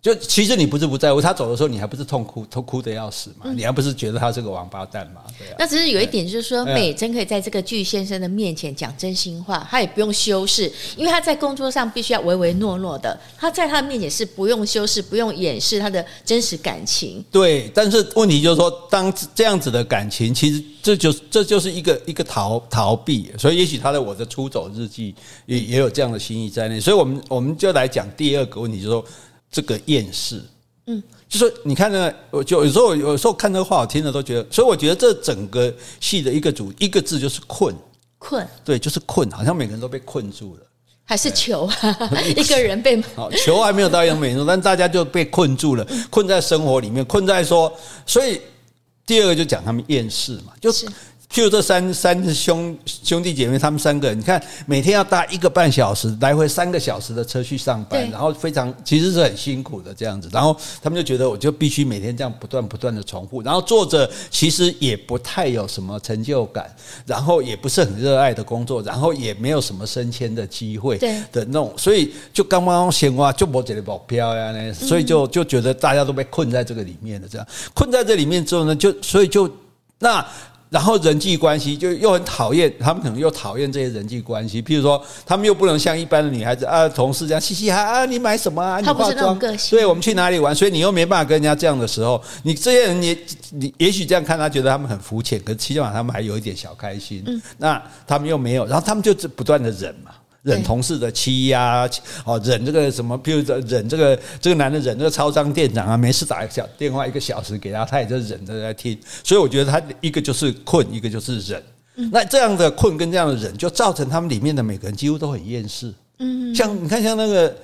[0.00, 3.46] 就其实你不是不在乎他走的时候，你还不是痛哭，痛哭得要死嘛？
[3.46, 5.22] 嗯、你还不是觉得他是个王八蛋嘛？
[5.36, 5.56] 对啊。
[5.58, 13.18] 那只是有一点，就是说美珍可以在这个具先生的面前讲真心话，他也不用修饰，因为他在工作上必须要唯唯诺诺的。
[13.36, 17.24] 他在他的面前是不用修饰，不用掩饰他的真实感情。
[17.32, 23.32] 对，但是问题就是说，当这样子的感情，其实这就是这就是一个一个逃逃避。
[23.36, 25.12] 所以也许他的我的出走日记
[25.46, 26.78] 也也有这样的心意在内。
[26.78, 29.04] 所以我们我们就来讲第二个问题，就是说。
[29.50, 30.42] 这个厌世，
[30.86, 37.74] 嗯，就说你看呢，我就有时候有时候看这个话，我听了都觉得，所以我觉得这整个戏的一个主一个字就是困，
[38.18, 40.62] 困，对，就是困，好像每个人都被困住了，
[41.04, 41.76] 还是囚啊？
[42.36, 47.72] 一个人被 好囚还没有到一种美中，但大家就被困住了，困在生活里面，困在说，
[48.06, 48.40] 所以
[49.06, 50.70] 第二个就讲他们厌世嘛，就
[51.38, 51.42] 是。
[51.42, 66.68] 譬如这三三兄兄弟姐妹，他们三个人，你看每天要搭一个半小时来回三个小时的车去上班，然后非常其实是很辛苦的这样子，然后他们就觉得我就必须每天这样不断不断的重复，然后做着其实也不太有什么成就感，
[67.06, 79.48] 然后也不是很热爱的工作，然后也没有什么升迁的机会的那种，所以就刚刚闲话就没觉得保镖呀，那所以就就觉得大家都被困在这个里面了，这样困在这里面之后呢，就所以就
[80.00, 80.26] 那。
[80.70, 84.62] 然后人际关系就又很讨厌，他们可能又讨厌这些人际关系。
[84.62, 88.78] 譬如说，他们又不能像一般的女孩子啊，同事这样嘻嘻哈啊，你买什么啊？
[88.78, 89.78] 你化妆，他不是那种个性。
[89.78, 90.54] 对，我们去哪里玩？
[90.54, 93.18] 所以你又没办法跟人家这样的时候，你这些人也
[93.50, 97.22] 你也许这样看他觉得他们很肤浅，可是起码他们还有一点小开心。
[97.26, 100.10] 嗯，那他们又没有，然后他们就不断的忍嘛。
[100.42, 101.88] 忍同事的欺压，
[102.24, 108.96] 哦，忍这个什么，譬如说忍这个这个男的忍这个超商店长啊，没事打一个小电话一个小时给他，他也就忍着在听。
[109.24, 111.62] 所以我觉得他一个就是困，一个就是忍。
[112.12, 115.92] 那这样的困跟这样的忍，就造成他们里面的每个人几乎都很厌世。
[116.18, 117.56] 嗯，像你看，像那个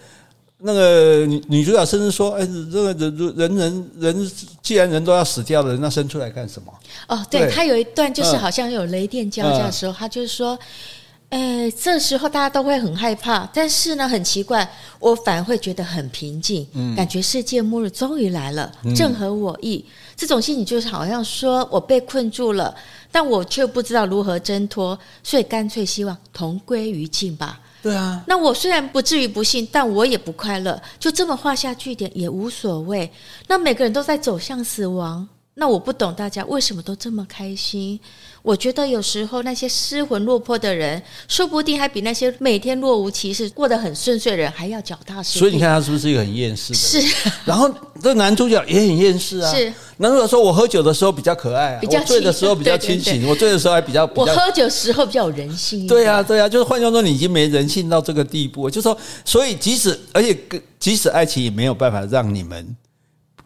[0.58, 6.72] 那个女女主角，甚至说，哎，这个人人人人，既然人都要死掉了，那生出来干什么？
[7.06, 10.58] 哦，对，他有一段就是好像有雷电交加的时候，他就是说。
[11.34, 14.70] 哎，这时候大家都会很害怕，但是呢，很奇怪，
[15.00, 19.84] 我反而会觉得很平静，嗯，感觉世界末日终于来了，正合我意。
[19.84, 22.72] 嗯，这种心情就是好像说我被困住了，
[23.10, 27.58] 但我却不知道如何挣脱，所以干脆希望同归于尽吧。
[27.82, 33.10] 对啊，那我虽然不至于不幸，但我也不快乐，就这么画下句点也无所谓。
[33.48, 37.98] 那每个人都在走向死亡，那我不懂大家为什么都这么开心。
[38.42, 45.38] 我觉得有时候那些失魂落魄的人，说不定还比那些每天若无其事、过得很顺遂的人还要脚踏实地。
[45.38, 47.08] 所以你看他是不是一个很厌世的人？
[47.08, 47.30] 是。
[47.44, 49.54] 然后这男主角也很厌世啊。
[49.54, 49.72] 是。
[49.96, 55.86] 那如果说我喝酒的时候比较可爱啊，比较我醉的时候比较清醒，我醉的时候还比较，比较我喝酒时候比较有人性。
[55.86, 60.36] 对啊，对啊，就是换句话说，你已经没人性到这个地步，就是说，所以即使而且
[60.80, 62.76] 即使爱情也没有办法让你们。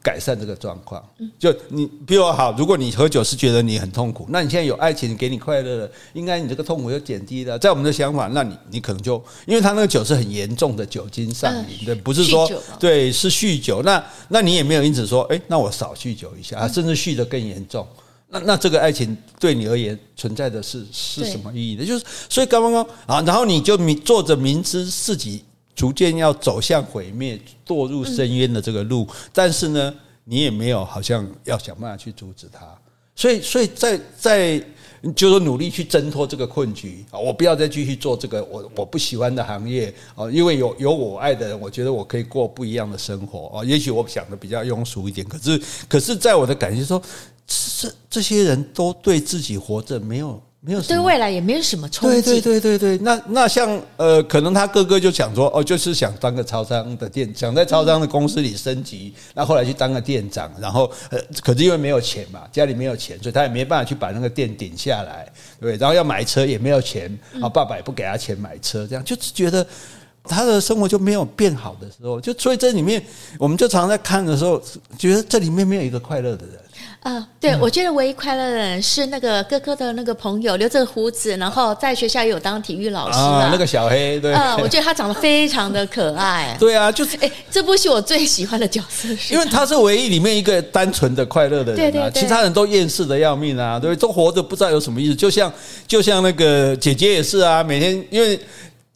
[0.00, 1.04] 改善这个状况，
[1.38, 2.54] 就你比我好。
[2.56, 7.58] 如果你喝酒是觉得你很痛苦，那你现在有爱情给你快乐了，应该你这个痛苦就减低了。
[7.58, 13.82] 在我们的想法，那你你可能就因为他那个酒是很严重的酒精上瘾，的，不是说对是酗酒。
[13.82, 17.87] 那那你也没有因此说，哎，那我少酗酒一下，甚至酗得更严重。
[18.30, 21.84] 那那这个爱情对你而言存在的是是什么意义的？
[21.84, 25.44] 就是所以刚刚啊，然后你就明做着明知自己。
[25.78, 32.66] 逐渐要走向毁灭、堕入深渊的这个路，但是呢，你也没有好像要想办法去阻止它，
[33.14, 34.60] 所以，所以在在
[35.14, 37.16] 就是努力去挣脱这个困局啊！
[37.16, 43.64] 我不要再继续做这个我我不喜欢的行业啊，因为有有我爱的人，我觉得我可以过不一样的生活啊。
[43.64, 47.00] 也许我想的比较庸俗一点，可是，可是在我的感觉说，
[47.46, 50.42] 这这些人都对自己活着没有。
[50.60, 52.10] 没有对未来也没有什么憧憬。
[52.10, 59.14] 对对对对对，那那像呃，可能他哥哥就想说，哦，就是想当个超商的店，想在超商的公司里升级。
[59.34, 65.76] 那后来去当个店长，然后呃，可是因为没有钱嘛，家里没有钱，所以他也没办法去把那个店顶下来，对。
[65.76, 69.64] 然后要买车也没有钱，啊，爸爸也不给他钱买车，这样就是觉得
[70.28, 73.02] 他的生活就没有变好的时候，就所以这里面，
[73.38, 74.60] 我们就常常在看的时候，
[74.98, 76.54] 觉得这里面没有一个快乐的人。
[77.00, 86.54] 啊、呃，对，我觉得唯一快乐的人是那个哥哥的那个朋友，留着胡子，然后在学校也有当体育老师啊，那个小黑，对，啊、呃，我觉得他长得非常的可爱。
[86.58, 95.52] 对啊，就是哎，这部戏我最喜欢的角色是，因为他是唯一里面一个单纯的快乐的人啊，对对对，其他人都厌世的要命啊，对，都活着不知道有什么意思，就像
[95.86, 98.38] 就像那个姐姐也是啊，每天因为。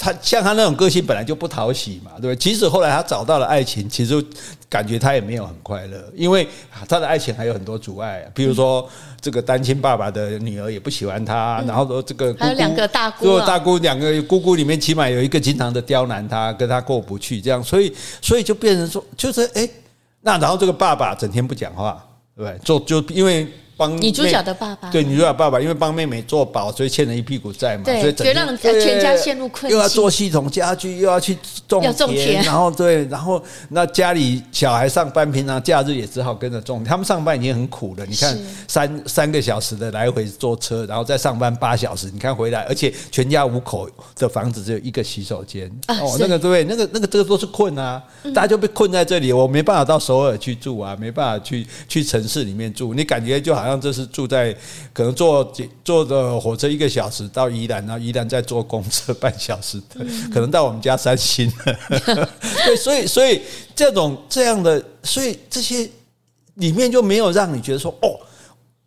[0.03, 2.35] 他像他那种个性本来就不讨喜嘛，对不对？
[2.35, 4.21] 即使后来他找到了爱情，其实
[4.69, 6.49] 感觉他也没有很快乐，因为
[6.89, 8.89] 他的爱情还有很多阻碍，比如说
[9.21, 19.69] 这个单亲爸爸的女儿也不喜欢他，然后说这个姑姑，还有两个大姑，如果大姑两个姑姑里面起码有一个经常的刁难他，跟他过不去，这样，所以所以就变成说，就是哎，
[20.23, 22.59] 那然后这个爸爸整天不讲话，对不对？
[22.65, 23.47] 做就因为。
[23.77, 36.85] 帮女主角的爸爸，对女主角爸爸，因为帮妹妹做保，所以欠了一屁股债嘛，对，所以让全家陷入困境，又要做系统家具，又要去种田，然后对，然后那家里小孩上班，平常假日也只好跟着种。
[36.85, 48.03] 他们上班已经很苦了，你看三三个小时的来回坐车，然后再上班八小时，你看回来，而且全家五口的房子只有一个洗手间，啊、哦，那个对，那个那个这个都是困啊，
[48.35, 53.83] 大家就被困在这里，我没办法到首尔去住啊，没办法去去城市里面住，你感觉就好像。
[53.83, 54.57] 这是住在
[54.93, 59.83] 可能坐坐的火车一个小时到宜兰，然后宜兰再坐公车半小时，
[60.33, 61.53] 可能到我们家三星。
[62.65, 63.43] 对，所以所以
[63.75, 65.91] 这种这样的，所以这些
[66.55, 68.15] 里面就没有让你觉得说，哦，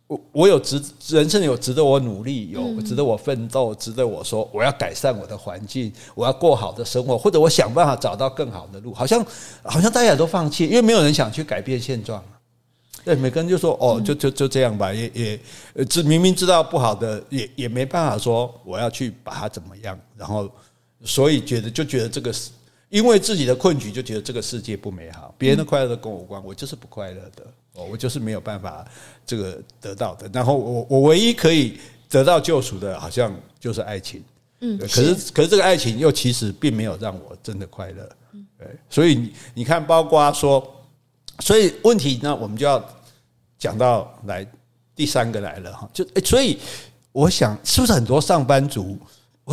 [0.06, 8.94] 我我有值人生有值得我努力，有值得我奋斗，值得我说我要改善我的环境，我要过好的生活，或者我想办法找到更好的路。
[8.94, 9.22] 好像
[9.62, 12.24] 好像大家都放弃，因为没有人想去改变现状。
[13.06, 15.08] 对，每个人就说哦，就就就这样吧，也
[15.74, 20.50] 也，知明明知道不好的，也也没办法说我要去把它怎么样，然后
[21.04, 22.50] 所以觉得就觉得这个是
[22.88, 28.84] 因为自己的困局，就觉得这个世界不美好，别人的快乐都跟我无关，我就是不快乐的，哦，我就是没有办法
[29.24, 30.28] 这个得到的。
[30.32, 34.20] 然后我我唯一可以得到救赎的，好像就是爱情，
[34.62, 38.08] 嗯，可是可是这个爱情又其实并没有让我真的快乐，
[38.58, 40.72] 对，所以你你看，包括说。
[41.40, 42.82] 所以问题呢，我们就要
[43.58, 44.46] 讲到来
[44.94, 46.58] 第三个来了哈，就诶，所以
[47.12, 48.96] 我想是不是很多上班族，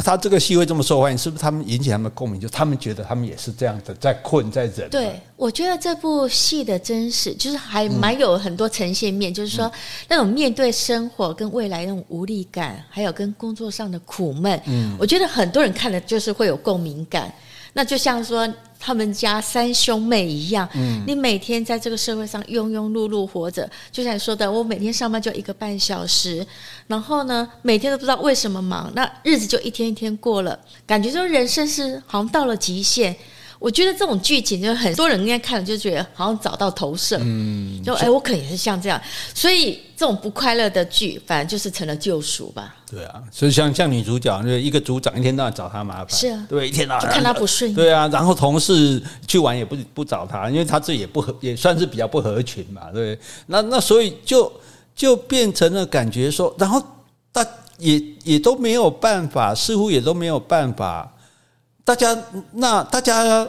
[0.04, 2.42] 他这个戏会这么受欢迎，是不是他们引起他们的共鸣？
[2.42, 4.90] 就他们觉得他们也是这样的，在困在忍。
[4.90, 9.72] 对，我觉得这部戏的真实，就是还蛮有很多呈现面，就是说
[10.08, 17.32] 那种面对生活跟未来那种无力感，还有跟工作上的苦闷，嗯，我觉得很多人看了就是会有共鸣感。
[17.76, 18.48] 那就像说
[18.86, 26.46] 他们家三兄妹一样，嗯，你每天在这个社会上庸庸碌碌活着，就像你说的，我每天上班就一个半小时，
[26.88, 33.16] 然后呢，每天都不知道为什么忙，那日子就一天一天过了，感觉就人生是好像到了极限。
[33.64, 39.02] 我觉得这种剧情，就很多人应该看了就觉得好像找到投射，嗯，就哎，我可能也是像这样，
[39.34, 42.76] 所以这种不快乐的剧，反正就是成了救赎吧。
[42.92, 54.52] 对啊，所以像像女主角，就一个组长一天到晚找她麻烦，是啊，对，一天到晚就看她不顺眼，对啊，然后同事去玩也不不找她，因为她自己也不合，也算是比较不合群嘛，对，那那所以就
[54.94, 56.84] 就变成了感觉说，然后
[57.32, 57.48] 大
[57.78, 61.10] 也也都没有办法，似乎也都没有办法。
[61.84, 62.18] 大家
[62.52, 63.48] 那大家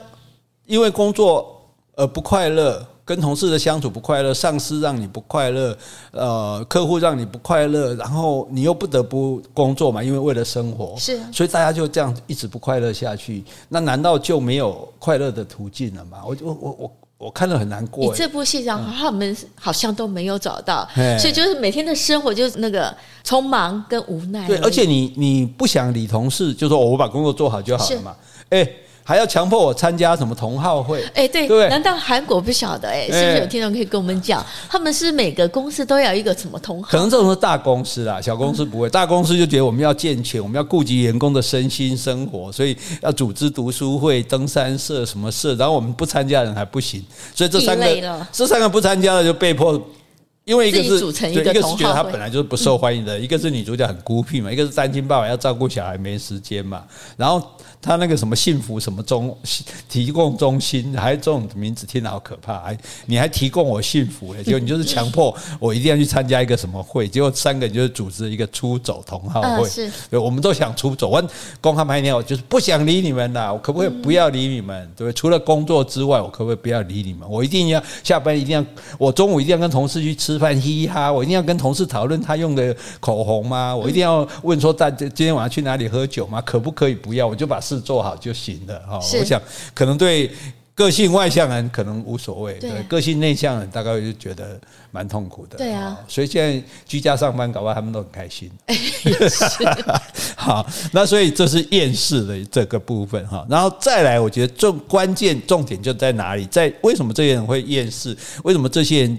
[0.67, 1.61] 因为工作
[1.97, 5.77] 而不快乐，跟同事的相处不快乐，上司让你不快乐，
[6.11, 16.23] 呃，客户让你不快乐，然后你又不得不工作嘛，因为为了生活，是，所以大家就这样一直不快乐下去，那难道就没有快乐的途径了吗？
[16.27, 16.93] 我我我我
[17.25, 18.05] 我看了很难过。
[18.05, 20.87] 你这部戏上他们好像都没有找到，
[21.19, 24.47] 所以就是每天的生活就是那个匆忙跟无奈。
[24.47, 28.15] 对，而且你你不想理同事，就说我把工作做好就好了嘛，
[28.51, 28.69] 哎。
[29.07, 31.05] 还要强迫我参加什么同好会？
[31.15, 32.89] 哎，对，对，难道韩国不晓得？
[32.89, 34.43] 哎，是不是有听众可以跟我们讲？
[34.67, 36.89] 他们是每个公司都要一个什么同好？
[36.91, 38.89] 可能这种是大公司啦，小公司不会。
[38.89, 47.05] 大公司就觉得我们要健全，我们要顾及员工的身心生活，所以要组织读书会、登山社什么社，然后我们不参加的人还不行。
[47.35, 49.79] 所以这三个，这三个不参加的就被迫。
[50.47, 56.85] 因为一个是组成一个，一个是觉得他本来就是不受欢迎的，一个是女主角很孤僻嘛，一个是单亲爸爸要照顾小孩没时间嘛，
[57.19, 57.43] 然后。
[57.85, 59.37] 他那个什么幸福什么中
[59.89, 64.43] 提供中心，还这种名字听得好可怕，还你还提供我幸福嘞？
[64.45, 69.69] 结果你就是强迫我一定要去参加一个什么会，结果三个人就是组织一个出走同好会，
[70.11, 71.09] 对，我们都想出走。
[71.09, 71.23] 我
[71.61, 74.83] 公开拍电话，我就是不想理你们啦，我可不可以不要理你们？
[74.97, 75.13] 对不对？
[75.13, 77.29] 除了工作之外，我可不可以不要理你们？
[77.29, 78.65] 我一定要下班一定要，
[78.99, 83.77] 我中午一定要跟同事去吃饭嘻嘻哈，我一定要跟同事讨论他用的口红吗？
[83.77, 86.41] 我一定要问说大今天晚上去哪里喝酒吗？
[86.41, 87.27] 可不可以不要？
[87.27, 88.97] 我就把事做好就行了哈。
[89.19, 89.41] 我想
[89.73, 90.31] 可能对
[90.75, 94.61] 个性外向人可能无所谓，对个性内向人大概就觉得
[94.91, 95.57] 蛮痛苦的。
[95.57, 98.51] 对啊，所以现在居家上班，搞不好他们都很开心。
[100.35, 103.47] 好，那所以这是厌世的这个部分哈。
[103.49, 106.45] 然后再来，我觉得重关键重点就在哪里？
[106.47, 108.17] 在为什么这些人会厌世？
[108.43, 109.19] 为什么这些人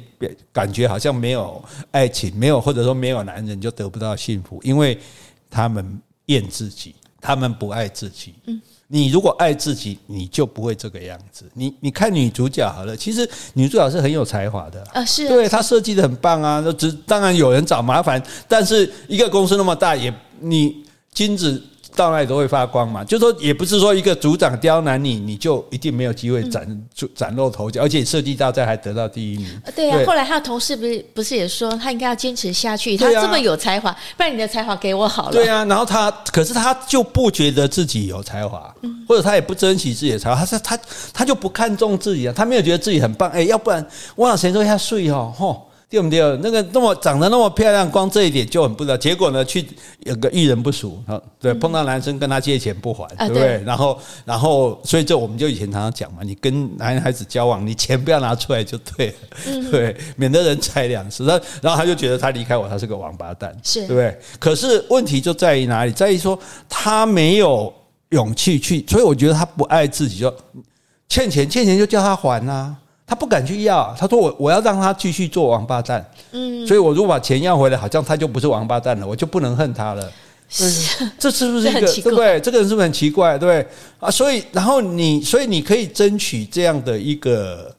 [0.51, 4.59] 感觉好像没有爱情，没有或者说没有男人就得不到幸福？
[4.61, 4.99] 因为
[5.49, 6.93] 他们厌自己。
[7.25, 8.35] 他们不爱自己。
[8.45, 11.45] 嗯，你如果爱自己，你就不会这个样子。
[11.53, 16.63] 你你看女主角好了，其实女主角是很有才华的啊，是对，她设计的很棒啊。
[16.77, 21.61] 只当然有人找麻烦，但是一个公司那么大，也你金子。
[21.95, 29.47] 到哪里都会发光嘛，就说也不是说一个组长刁难你，你就一定没有机会崭崭露头角，而且设计大赛还得到第一名。
[29.75, 35.31] 对呀，后来他的同事不是不是也说他应该要坚持下去，他这么有才华，不然你的才华给我好了。
[35.31, 38.73] 对啊，然后他可是他就不觉得自己有才华，
[39.07, 40.79] 或者他也不珍惜自己的才华，他说他
[41.13, 43.29] 他就不看重自己啊，他没有觉得自己很棒。
[43.31, 45.69] 哎，要不然我想谁说一下睡哦，吼。
[46.09, 46.39] 对不对？
[46.43, 48.97] 那个那么长得那么漂亮，光这一点就很不得。
[48.97, 49.65] 结果呢，去
[49.99, 51.01] 有个遇人不淑，
[51.39, 53.63] 对，碰到男生跟他借钱不还，对不对？
[53.65, 61.25] 然后，然后，所以这我们就以前常常讲嘛，你跟男孩子交往，你钱不要拿出来就对了，对，免得人财两失。
[61.25, 64.19] 然后，然后他就觉得他离开我，他是个王八蛋，是对不对？
[64.39, 65.91] 可是问题就在于哪里？
[65.91, 67.73] 在于说他没有
[68.09, 70.33] 勇气去，所以我觉得他不爱自己，就
[71.07, 72.75] 欠钱，欠钱就叫他还啊。
[73.07, 80.11] 他不敢去要，他说我我要让他继续做王八蛋，嗯，所以我如果把钱要回来，好像他就不是王八蛋了，我就不能恨他了。
[80.47, 82.39] 是，这是不是一个对不对？
[82.39, 83.37] 这个人是不是很奇怪？
[83.37, 83.67] 对不对
[83.99, 84.11] 啊？
[84.11, 87.75] 所以然后你，所以你可以争取这样的一个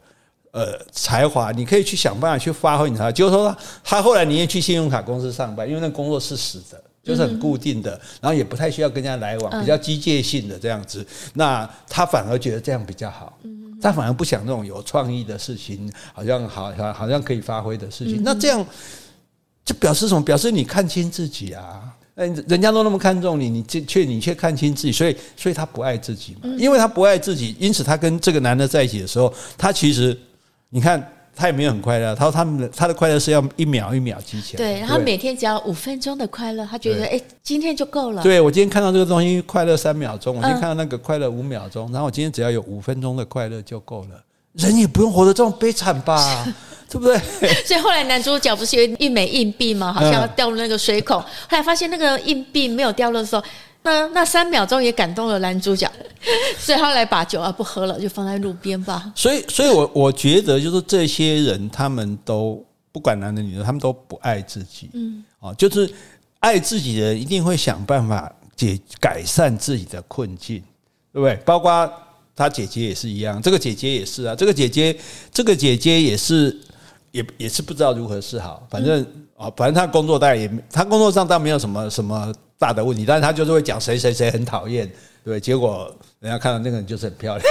[0.51, 3.13] 呃才华，你可以去想办法去发挥你才华。
[3.13, 11.07] 就是说，他后来你也去信用卡公司上班，因为那工作是死的，就是很固定的，然后也不太需要跟人家来往，比较机械性的这样子。
[11.35, 13.39] 那他反而觉得这样比较好。
[13.81, 18.23] 他反而不想那种有创意的事情，好像好好好像可以发挥的事情。
[18.25, 18.67] 那这样
[19.65, 20.25] 就表示什么？
[20.25, 21.95] 表示你看清自己啊！
[22.15, 26.49] 人家都那么看重你，你却你却看清自己，所以所以他不爱自己嘛。
[26.59, 30.19] 因为他不爱自己，因此他跟这个男的在一起的时候，他其实
[30.71, 31.13] 你看。
[31.37, 34.59] 他也没有很快乐，他说他们的他的快乐是要一秒一秒积起来。
[34.59, 38.23] 对，然后每天只要五分钟的快乐，他觉得哎，今天就够了。
[38.23, 44.23] 对，我今天看到这个东西，快乐三秒钟；我今天看到那个快乐五秒钟，然后我今天只要有五分钟的快乐就够了。
[44.55, 46.47] 人也不用活得这么悲惨吧，
[46.89, 47.19] 对不对？
[47.67, 49.93] 所以后来男主角不是有一枚硬币吗？
[49.93, 53.43] 好像要掉入那个水孔，后来发现那个硬币没有掉落的时候。
[53.87, 55.89] 那那三秒钟也感动了男主角，
[56.59, 59.13] 所以他来把酒啊不喝了，就放在路边吧。
[59.15, 64.91] 所以，所以我我觉得就是这些人，他们都不管男的女的，他们都不爱自己。
[64.93, 65.89] 嗯，哦，就是
[66.41, 70.61] 爱自己的人一定会想办法解改善自己的困境，
[71.13, 71.37] 对不对？
[71.45, 71.89] 包括
[72.35, 74.99] 他姐姐也是一样，这个姐姐也是啊，这个姐姐，
[75.33, 76.59] 这个姐姐也是，
[77.13, 78.67] 也也是不知道如何是好。
[78.69, 79.01] 反正
[79.37, 82.35] 啊，反正他工作当然也，他工作上倒没有什么什么。
[82.59, 84.91] 大的问题，但是他就是会讲谁谁谁很讨厌，
[85.25, 87.47] 对，结果人家看到那个人就是很漂亮，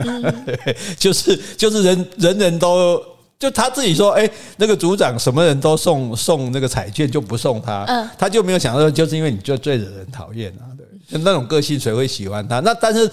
[0.00, 0.46] 嗯、
[0.98, 3.02] 就是就是人人人都
[3.38, 12.60] 就他自己说，哎，那个组长什么人都送送那个彩券，就不送他，嗯，他就没有想到，就是因为你就最惹人讨厌啊，对，就那种个性谁会喜欢他？
[12.60, 13.10] 那但是。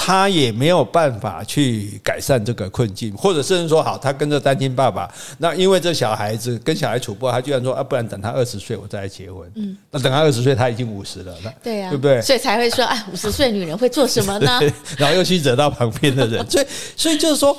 [0.00, 9.50] 他也没有办法去改善这个困境，或者甚至说好，他跟着单亲爸爸，那因为这小孩子跟小孩处不好，他居然说啊，不然等他二十岁我再来结婚。
[9.56, 12.22] 嗯，那等他二十岁他已经五十了，那对呀，对不对？
[12.22, 14.60] 所以才会说，哎，五十岁女人会做什么呢？
[14.96, 17.58] 然后又去惹到旁边的人， 所以所以就是说，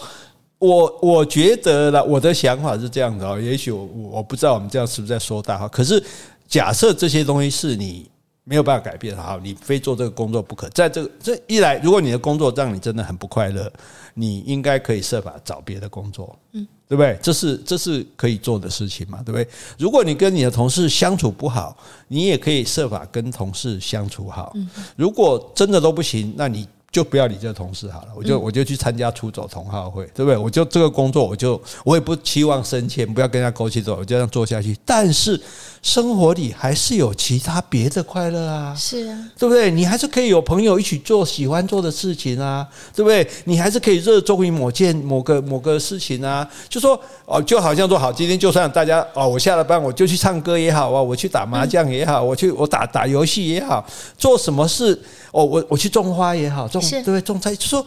[0.60, 6.02] 我我觉得啦，我的想法是这样的哦，也许我我不知道我们这样是不是在说大话，可是
[6.48, 8.10] 假设这些东西是你。
[8.50, 10.68] 没有办法改变，好，你非做这个工作不可。
[10.70, 13.72] 在这个这一来，如果你的工作让你真的很不快乐，
[14.16, 17.16] 你应该可以设法找别的工作，嗯，对不对？
[17.22, 19.48] 这是这是可以做的事情嘛，对不对？
[19.78, 21.78] 如果你跟你的同事相处不好，
[22.08, 24.52] 你也可以设法跟同事相处好。
[24.96, 26.68] 如果真的都不行，那你。
[26.92, 30.38] 就不要理这个同事好了，我就我就去参加出走同好会，对不对？
[30.38, 34.76] 我就这个工作，我就我也不期望升迁，不要跟人家勾起走，我就这样做下去。
[34.86, 35.40] 但是
[35.84, 39.70] 生活里还是有其他别的快乐啊，是啊，对不对？
[39.70, 43.28] 你还是可以有朋友一起做喜欢做的事情啊，对不对？
[43.46, 46.48] 你还是可以热衷于某件某个某个事情啊。
[46.68, 53.86] 就说哦，就好像说好，今天就算大家哦，我下了班我就去唱歌也好啊，我去打麻将也好，我去我打打游戏也好，
[54.18, 55.00] 做什么事。
[55.32, 57.22] 哦，我我去种花也好，种对？
[57.22, 57.86] 种菜就说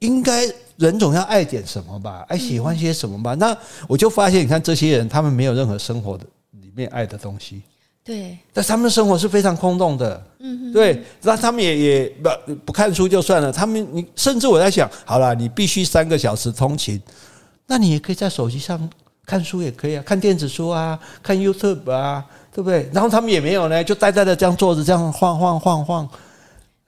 [0.00, 3.34] 应该人总要爱点什么吧，爱喜欢些什么吧。
[3.34, 3.56] 那
[3.88, 6.24] 我就发现，你看这些人，他们没有任何生活的
[6.60, 7.62] 里面爱的东西。
[8.04, 10.22] 对，但他们的生活是非常空洞的。
[10.38, 11.02] 嗯，对。
[11.22, 17.02] 那他们也也不不看书就算了，他们你甚至我在想，好了，你必须三个小时通勤，
[17.66, 18.88] 那你也可以在手机上
[19.24, 22.88] 看书，也可以啊，看电子书啊，看 YouTube 啊，对不对？
[22.92, 26.08] 然后他们也没有呢，就呆呆的这样坐着，这样晃晃晃晃。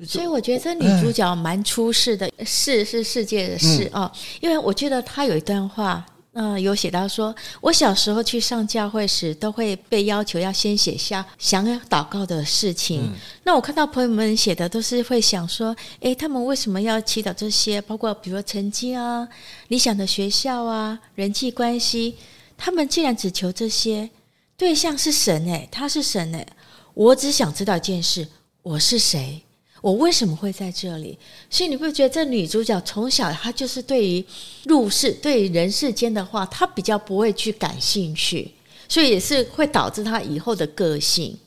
[0.06, 13.12] 所以我觉得这女主角蛮出世的，世是世界的世啊，因为我记得她有一段话，嗯，有写到说，我小时候去上教会时，都会被要求要先写下想要祷告的事情。
[13.42, 17.80] 那我看到朋友们写的都是会想说，诶，他们为什么要祈祷这些？
[17.82, 19.26] 包括比如说成绩啊、
[19.66, 22.14] 理想的学校啊、人际关系，
[22.56, 24.08] 他们既然只求这些，
[24.56, 26.46] 对象是神诶，他是神诶，
[26.94, 28.28] 我只想知道一件事，
[28.62, 29.42] 我是谁？
[29.80, 31.16] 我为什么会在这里？
[31.48, 34.24] 所以你会觉得这女主角从小她就是对于
[34.64, 38.52] 入世、对于人世间的话，她比较不会去感兴趣，
[38.88, 41.38] 所以也是会导致她以后的个性。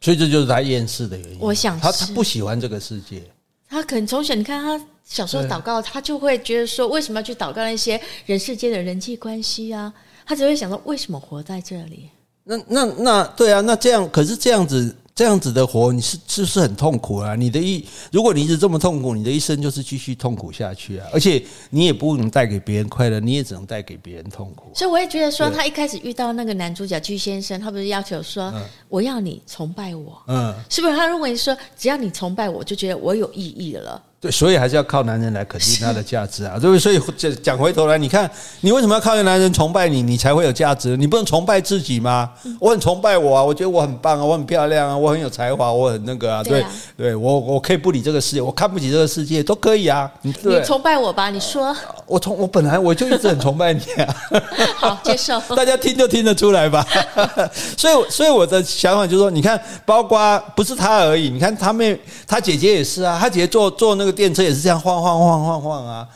[0.00, 1.38] 所以这就是她厌世的原因。
[1.38, 3.22] 我想她她不喜欢这个世界。
[3.68, 9.92] 她可能从小你看她小时候祷告，她就会觉得说，为什么要去祷告那些人世间的人际关系啊？
[10.24, 12.08] 她只会想说，为什么活在这里？
[12.44, 14.96] 那那那对啊，那这样可是这样子。
[15.14, 17.36] 这样子的活，你是是不是很痛苦啊？
[17.36, 21.06] 你的一，如果你一直这么痛苦，你的一生就是继续痛苦下去啊！
[21.12, 21.40] 而且
[21.70, 24.72] 你也不能带给别人快乐，你也只能带给别人痛苦。
[24.74, 28.52] 所以我也觉得说，他一开始遇到那个男主角居先生，他不是要求说，
[28.88, 30.96] 我要你崇拜我，嗯，是不是？
[30.96, 34.02] 他认为说，只要你崇拜我，就觉得我有意义了。
[34.24, 36.78] 对，所以还是要靠男人来肯定他的价值啊，对不对？
[36.78, 38.30] 所以讲讲回头来，你看，
[38.62, 40.96] 你为什么要靠一个男人崇拜你，你才会有价值？
[40.96, 42.30] 你不能崇拜自己吗？
[42.58, 50.10] 我很崇拜我啊，我觉得我很棒啊，我很漂亮啊，我很有才华，我很那个啊，对，对，啊、对我我可以不理这个世界，我看不起这个世界都可以啊。
[50.22, 50.32] 你
[50.64, 51.76] 崇拜我吧，你说。
[52.06, 54.16] 我崇我本来我就一直很崇拜你啊。
[54.76, 55.38] 好，接受。
[55.54, 56.86] 大家听就听得出来吧。
[57.76, 64.13] 所以所以我的想法就是说，你看，包括不是他而已，你看他妹他姐姐也是啊，他姐姐做做那个。
[64.14, 66.08] 电车也是这样晃晃晃晃晃啊！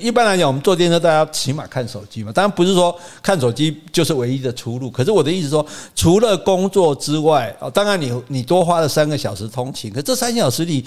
[0.00, 2.32] 一般来讲，我们坐电车，大家起码看手机嘛。
[2.32, 2.92] 当然不是说
[3.22, 4.90] 看手机就是唯一的出路。
[4.90, 10.84] 可是我的意思说，除了工作之外，哦，当然你你多花了三个小时通勤，可这三小时里，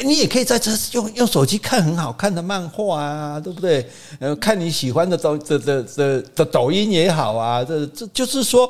[0.00, 3.88] 你也可以在这用用手机看很好看的漫画啊，对不对？
[4.18, 8.68] 呃，看你喜欢的抖的的的的抖音也好啊，这这就是说，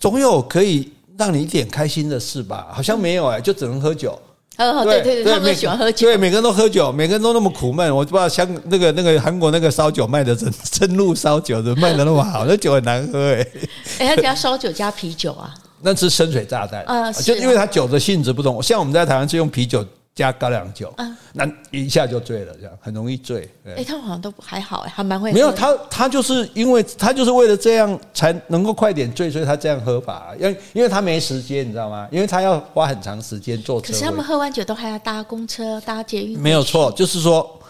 [0.00, 2.66] 总有可以让你一点开心的事吧？
[2.72, 4.18] 好像没有哎，就只能喝酒。
[4.58, 6.06] 哦，对对对，他们喜欢喝酒。
[6.08, 7.94] 对，每个人都喝酒，每个人都那么苦闷。
[7.94, 12.44] 我不知道香那个那个韩国那个烧酒卖的真真露烧酒的卖的那么好？
[12.46, 13.46] 那酒很难喝哎。
[14.00, 15.54] 哎，他加烧酒加啤酒啊？
[15.82, 18.62] 那是深水炸弹啊，就因为它酒的性质不同。
[18.62, 19.84] 像我们在台湾是用啤酒。
[20.16, 23.48] 加高粱酒，嗯，那一下就醉了，这样很容易醉。
[23.66, 25.30] 哎，他们好像都还好，哎，还蛮会。
[25.30, 30.34] 没有他，他就是因为他就是为了这样才能够快点醉，所以他这样喝法。
[30.40, 32.08] 因为因为他没时间，你知道吗？
[32.10, 33.92] 因为他要花很长时间坐车。
[33.92, 36.38] 可是他们喝完酒都还要搭公车、搭捷运。
[36.40, 37.60] 没有错，就是说，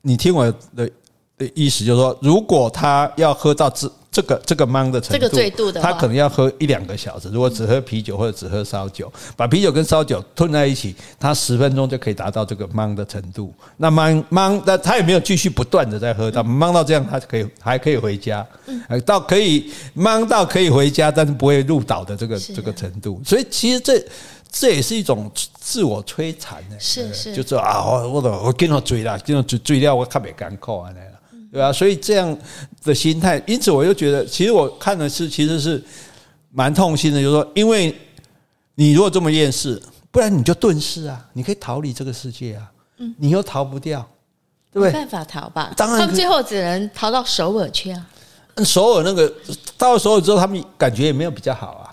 [0.00, 0.44] 你听我
[0.76, 0.88] 的
[1.36, 3.90] 的意思，就是说，如果他要喝到这。
[4.16, 7.28] 这个这个茫的程度，这个醉度的，他可能要喝一两个小时。
[7.28, 13.52] 如果只喝啤酒或者只喝烧酒，把啤酒跟烧酒吞在一起，他十分钟就可以达到这个茫的程度。
[13.76, 18.46] 那茫茫，那他也没有继续不断的在喝到茫到这样，他可以还可以回家，
[19.04, 23.20] 到可以茫到可以回家，但是不会入岛的这个这个程度。
[23.22, 24.02] 所以其实这
[24.50, 30.90] 这也是一种自我摧残呢，是是，就是啊，我我我跟他追了，跟他追追了，我特别艰苦啊，
[31.50, 31.72] 对吧？
[31.72, 32.36] 所以这样
[32.84, 35.82] 的心态，因此我就觉得，其实我看的是，其实是
[36.50, 37.94] 蛮痛心的，就是说，因为
[38.74, 39.80] 你如果这么厌世，
[40.10, 44.00] 不然你就遁世啊，你可以逃离这个世界啊，嗯，你又逃不掉，
[44.72, 44.92] 对不对？
[44.92, 45.72] 没办法逃吧？
[45.76, 48.06] 当然，他们最后只能逃到首尔去啊。
[48.64, 49.32] 首尔那个
[49.76, 51.92] 到了首尔之后，他们感觉也没有比较好啊。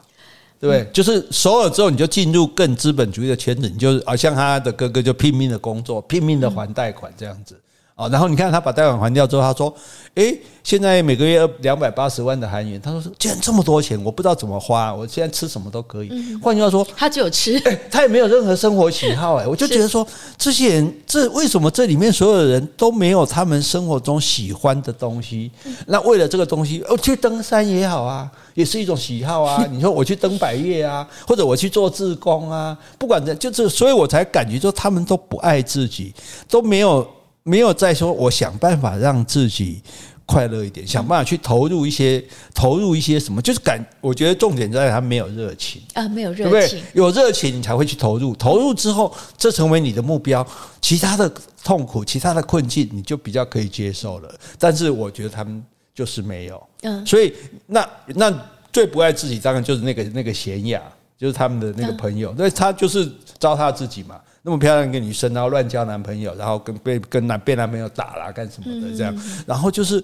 [0.59, 0.89] 对不对？
[0.93, 7.59] 就是首尔之后，你就进入更资本主义的圈子，你就好像他的哥哥就拼命的工作，拼命的还贷款这样子。
[7.95, 9.71] 哦，然后你看他把贷款还掉之后，他说
[10.15, 16.09] ：“诶，现在每个月两百八十万的韩元。”他说：“既然这么多钱，我不知道怎么花，我现在吃什么都可以。”
[16.41, 17.59] 换句话说，他只有吃，
[17.91, 19.35] 他也没有任何生活喜好。
[19.35, 20.05] 诶，我就觉得说，
[20.39, 25.51] 这些人这为什么这里面所有的人都没有他们生活中喜欢的东西？
[25.85, 29.63] 那为了这个东西，哦去登山也好啊，也是一种喜好啊。
[29.71, 36.11] 你说我去登百岳啊，或者我去做志工啊，不管这就是，所以我才感觉说他们都不爱自己，
[36.49, 37.07] 都没有。
[37.43, 39.81] 没有再说，我想办法让自己
[40.25, 42.23] 快乐一点，想办法去投入一些，
[42.53, 43.85] 投入一些什么，就是感。
[43.99, 46.83] 我觉得重点在他没有热情啊，没有热情，对不对？
[46.93, 50.45] 有热情你才会去投入，投入之后，这成为你的目标，
[50.81, 51.29] 其他的
[51.63, 54.33] 痛苦、其他的困境，你就比较可以接受了。
[54.57, 55.61] 但是我觉得他们
[55.93, 57.33] 就是没有，嗯，所以
[57.67, 58.33] 那那
[58.71, 60.81] 最不爱自己，当然就是那个那个贤雅，
[61.17, 64.19] 就是他们的那个朋友，那他就是糟蹋自己嘛。
[64.45, 69.17] 那么漂亮一个女生，然后乱交男朋友，然后跟被跟男被男朋友打了干什么的这样，
[69.47, 70.03] 然后就是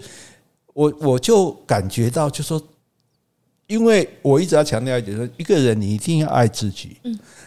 [0.74, 2.62] 我我就感觉到，就说，
[3.68, 6.98] 因为我一直要强调一点，说一个人你一定要爱自己，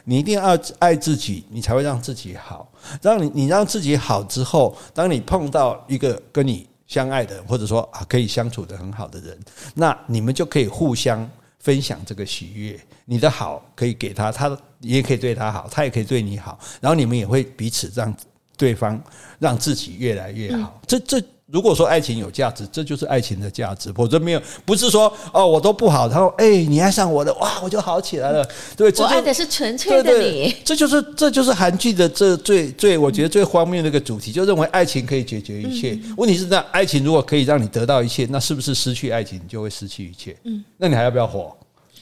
[0.05, 2.71] 你一定要爱自己，你才会让自己好。
[3.01, 9.39] 让你你让自己好之后，当你碰到一个跟你相爱的人，或者说啊可以相处的很好的人，
[9.75, 11.27] 那你们就可以互相
[11.63, 12.79] 分享这个喜悦。
[13.07, 14.55] 你的好可以给他，他。
[14.85, 18.13] 也可以对他好，他也可以对你好，然后你们也会彼此让
[18.57, 19.01] 对方
[19.39, 20.83] 让自己越来越好。
[20.89, 23.93] 这这如果说爱情有价值，这就是爱情的价值。
[23.93, 28.43] 否则没有，不是说哦我都不好，他说哎你爱上我的哇我就好起来了。
[28.75, 30.57] 对，我爱的是纯粹的你。
[30.65, 35.99] 这就是这就是韩剧的这最最我觉得最荒谬的一个主题，就认为爱情可以解决一切。
[36.17, 40.35] 问题是那爱情如果可以让你得到一切，那是不是失去爱情你就会失去一切？
[40.45, 41.55] 嗯，那你还要不要活？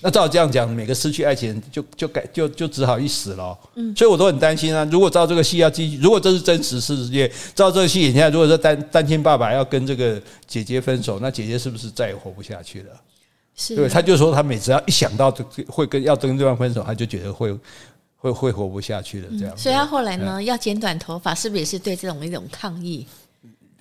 [0.03, 3.57] 那照这样讲，每个失去爱情人就就改就就只好一死了。
[3.75, 4.83] 嗯，所以我都很担心啊。
[4.91, 12.93] 如果照这个戏要继续，如果这是真实世界，照这个戏演下来，如果说单单亲爸爸要跟这个姐姐分手，那姐姐是不是再也活不下去了？
[13.55, 15.31] 是，对，他就说他每次要一想到
[15.69, 17.55] 会跟要跟对方分手，他就觉得会
[18.17, 19.29] 会会活不下去了。
[19.39, 23.07] 这样，所以他后来呢，要剪短头发，是不是也是对这种一种抗议？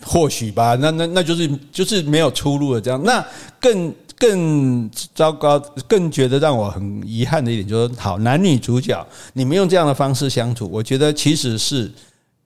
[0.01, 0.76] 或许吧。
[0.76, 2.82] 那那那就是就是没有出路了。
[2.82, 3.26] 这样，那
[3.61, 3.95] 更。
[4.20, 5.57] 更糟糕，
[5.88, 11.89] 更觉得让我很遗憾的一点就是，好，男女主角你们用这样的方式相处，我觉得其实是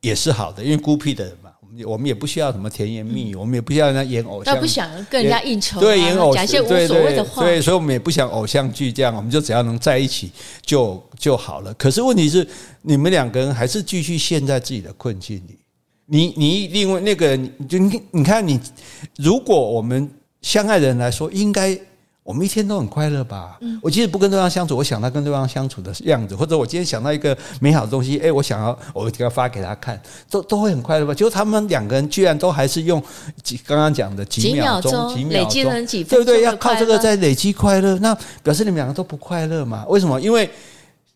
[0.02, 11.74] 也是好的，因为孤僻的人嘛，我们我们也不需要什么甜言蜜语，我们也不需要人家演偶像，不想跟人家应酬，对，演偶像，讲一些无所谓的话，对，所以我们也不想偶像剧这样，我们就只要能在一起就就好了。
[11.74, 12.48] 可是问题是，
[12.84, 15.58] 你们两个人还是继续陷在自己的困境里。
[16.06, 18.60] 你你另外那个人，就你你看你，
[19.18, 20.08] 如果我们。
[20.44, 21.76] 相爱的人来说，应该
[22.22, 23.58] 我们一天都很快乐吧？
[23.82, 31.14] 我即使不跟对方相处，我想到跟对方相处的样子，或者我今天想到一个美好的东西，哎，我想要我给他发给他看，都都会很快乐吧？
[31.14, 33.02] 就他们两个人居然都还是用
[33.42, 36.44] 几刚刚讲的几秒钟、几秒钟，对不对？
[36.44, 39.86] 要靠这个在累积快乐，那表示你们两个都不快乐嘛？
[39.88, 40.22] 为什么？
[40.22, 40.50] 因为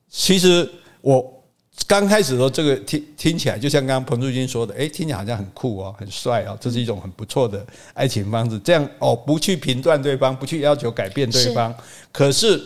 [0.09, 0.67] 其实
[1.01, 1.36] 我。
[1.86, 8.59] 刚开始的时候，这个听听起来就像刚刚彭祝金说的，诶，听起来好像很酷哦，很帅哦，这是一种很不错的爱情方式。
[8.59, 11.73] 这样哦，不去评断对方，不去要求改变对方，
[12.11, 12.61] 可是，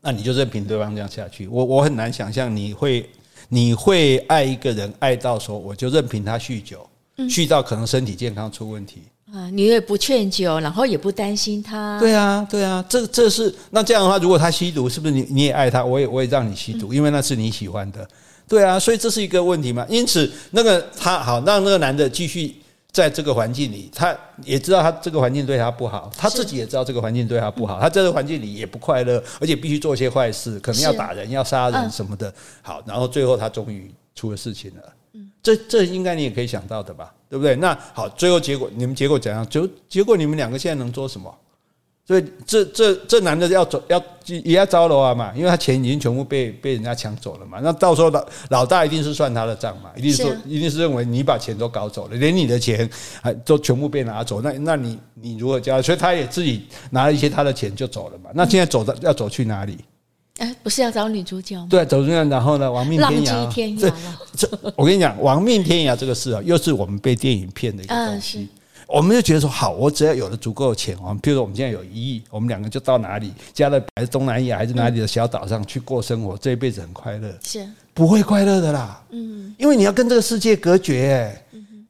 [0.00, 1.46] 那你就任凭对方这样下去。
[1.46, 3.08] 我我很难想象你会
[3.48, 6.86] 你会爱一个人爱到说，我就任凭他酗酒，
[7.16, 9.02] 酗到可能身体健康出问题。
[9.32, 11.98] 啊，你也不劝酒，然后也不担心他。
[11.98, 15.82] 对啊，对啊，这这是那这样的话，如果他吸毒，是不是你你也爱他？
[15.82, 18.06] 我也我也让你吸毒，因为那是你喜欢的。
[18.46, 19.86] 对啊，所以这是一个问题嘛。
[19.88, 22.54] 因此，那个他好让那个男的继续
[22.90, 24.14] 在这个环境里，他
[24.44, 32.30] 也知道他这个环境对他不好，他自己也知道这个环境对他不好，他这个环境里也不快乐，而且必须做一些坏事，可能要打人、要杀人什么的。
[32.60, 34.82] 好，然后最后他终于出了事情了。
[35.42, 37.56] 这这应该你也可以想到的吧，对不对？
[37.56, 39.46] 那好，最后结果你们结果怎样？
[39.48, 41.34] 就结果你们两个现在能做什么？
[42.04, 47.60] 所以这这这男的要走要也要招了啊嘛，因为他钱已经全部被被人家抢走了嘛。
[47.62, 52.90] 那到时候老老大一定是算他的账嘛，一定说一定是认为你把钱都搞走了，连你的钱
[53.22, 54.40] 还都全部被拿走。
[54.40, 55.80] 那那你你如何交？
[55.80, 58.30] 所以他也自己拿了一些他的钱就走了嘛。
[58.34, 59.78] 那现在走的要走去哪里？
[60.38, 61.66] 哎，不是要找女主角吗？
[61.68, 63.32] 对，走这样，然后呢，亡命天涯。
[63.32, 63.92] 浪迹天涯。
[64.36, 68.48] 这我跟你讲，亡命天涯这个事啊，又是我们被电影骗的一个东西。
[68.88, 77.32] 我们就觉得说，好，我只要有了足够的钱，我们比如说我们现在有一亿，我们两个就到哪里，加勒比还是东南亚还是哪里的小岛上去过生活，这一辈子很快乐。
[77.42, 79.02] 是，不会快乐的啦。
[79.10, 81.12] 嗯，因为你要跟这个世界隔绝。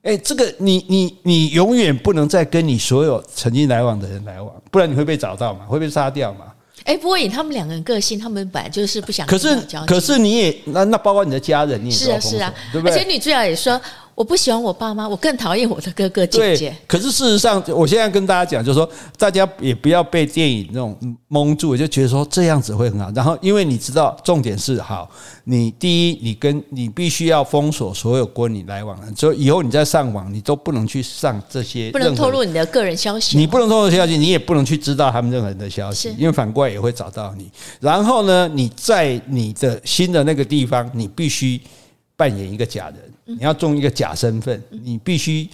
[0.03, 6.52] 哎，哎，这个你你你永远不能再跟你所有曾经来往的人来往，不然你会被找到嘛，会被杀掉嘛。
[6.85, 9.27] 哎，不过以他们两个人个性，他们本来就是不想。
[9.27, 9.57] 可是，
[9.87, 12.97] 可是你也那那包括你的家人，你也是啊是啊，对不对？
[12.97, 13.81] 而且女主角也说。
[14.15, 16.77] 我不喜欢我爸妈，我更讨厌我的哥哥姐姐。
[16.87, 18.89] 可是事实上，我现在跟大家讲，就是说，
[19.19, 20.97] 大家也不要被电影那种
[21.29, 23.11] 蒙住，就觉得说这样子会很好。
[23.15, 25.11] 然后，因为你知道，重点是好，
[25.45, 37.51] 你第一，你跟你必须要封锁所有跟你来往的，就以以后你在上网，你都不能去上这些，不能透露你的个人消息，你不能透露消息，你也不能去知道他们任何人的消息，因为反过来也会找到你。
[37.81, 41.61] 然后呢，你在你的新的那个地方，你必须。
[42.15, 45.49] 扮演一个假人，你要中一个假身份，你必须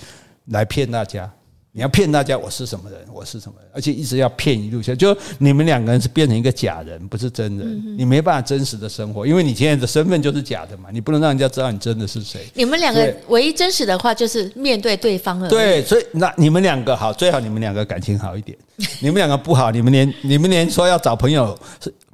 [0.46, 1.30] 来骗大家。
[1.70, 12.48] 你要骗大家我是什么人，我是什么人，而且一直要骗一路下，就你们两个人是变成一个假人，不是真人，你没办法真实的生活，因为你现在的身份就是假的嘛，你不能让人家知道你真的是谁。
[12.54, 15.48] 你们两个唯一真实的话就是面对对方了。
[15.48, 18.58] 对，所以那你们两个好，最好你们两个感情好一点。
[19.00, 21.56] 你们两个不好，你们连你们连说要找朋友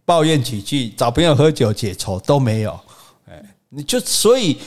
[0.04, 2.78] 抱怨几句，找朋友喝酒解愁都没有。
[3.26, 3.40] 哎
[3.70, 4.58] 你就所以，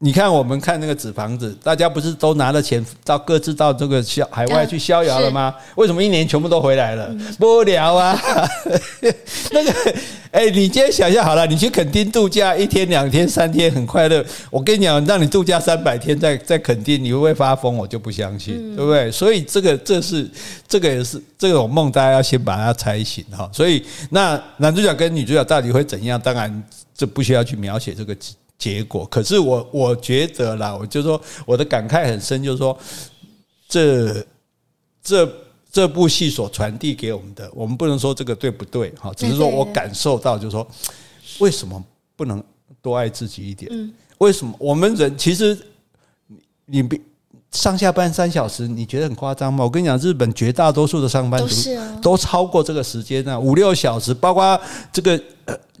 [0.00, 5.54] 你看我们看那个纸房子，大家不是都拿了钱到各自到这个逍海外去逍遥了吗？
[5.76, 7.10] 为什么一年全部都回来了？
[7.40, 8.20] 无聊啊！
[9.52, 9.72] 那个，
[10.30, 14.22] 哎，你今天想一下好了，你去垦丁度假一天、两天、三天很快乐。
[14.50, 17.74] 我跟你讲，让你度假三百天在在垦丁，你会不会发疯？
[17.74, 19.10] 我就不相信，对不对？
[19.10, 20.28] 所以这个这是
[20.68, 23.48] 这个也是这种梦，大家要先把它拆醒哈。
[23.50, 26.20] 所以那男主角跟女主角到底会怎样？
[26.20, 26.62] 当然。
[26.96, 28.16] 这不需要去描写这个
[28.64, 32.74] 结果，可是我我觉得啦，我就说我的感慨很深，就是说
[33.68, 34.24] 这
[35.02, 35.30] 这
[35.70, 40.66] 这部戏所传递给我们的，我们不能说这个对不对哈，只是说我感受到，就是说
[41.40, 41.84] 为什么
[42.16, 42.42] 不能
[42.80, 43.70] 多爱自己一点？
[44.16, 45.54] 为什么我们人其实
[46.64, 46.98] 你你
[47.52, 49.62] 上下班三小时，你觉得很夸张吗？
[49.62, 54.58] 我跟你讲，日本绝大多数的上班族都超过这个时间呢，五六小时，包括
[54.90, 55.22] 这个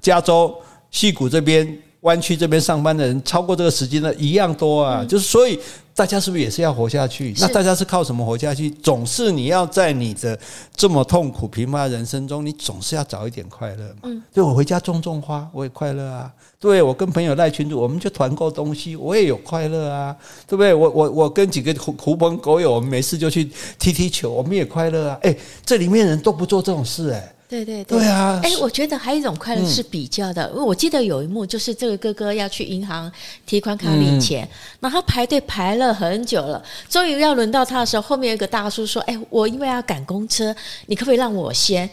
[0.02, 0.54] 加州。
[0.90, 1.66] 戏谷这边、
[2.04, 5.58] 湾区这边上班的人超过这个时间的一样多啊，就是所以
[5.94, 7.34] 大家是不是也是要活下去？
[7.38, 8.68] 那大家是靠什么活下去？
[8.70, 10.38] 总是你要在你的
[10.74, 14.00] 这么痛苦平凡的人生中，你总是要找一点快乐嘛。
[14.02, 16.30] 嗯，对，我回家种种花，我也快乐啊。
[16.60, 20.14] 对，我跟朋友赖群主，我们就团购东西，我也有快乐啊，
[20.46, 20.74] 对不对？
[20.74, 25.18] 我我我跟几个狐狐朋狗友，我们没事就去踢踢球，我们也快乐啊。
[25.22, 27.12] 诶，这里面人都不做这种事诶。
[27.12, 28.40] 对对对，对啊！
[28.42, 33.10] 哎，我觉得还有一种快乐是比较的，因为我记得有一幕，就是这个哥哥要去银行
[33.46, 34.48] 提款卡领钱，
[34.80, 40.54] 然后他排队排了很久了，终于要轮到他的时候，后面有一个大叔说：“哎，我因为要赶公车，
[40.86, 41.88] 你可不可以让我先？”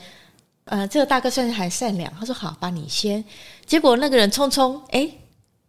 [0.66, 3.24] 呃，这个大哥算是还善良，他说：“好，把你先。”
[3.68, 5.08] 结果那个人匆匆哎，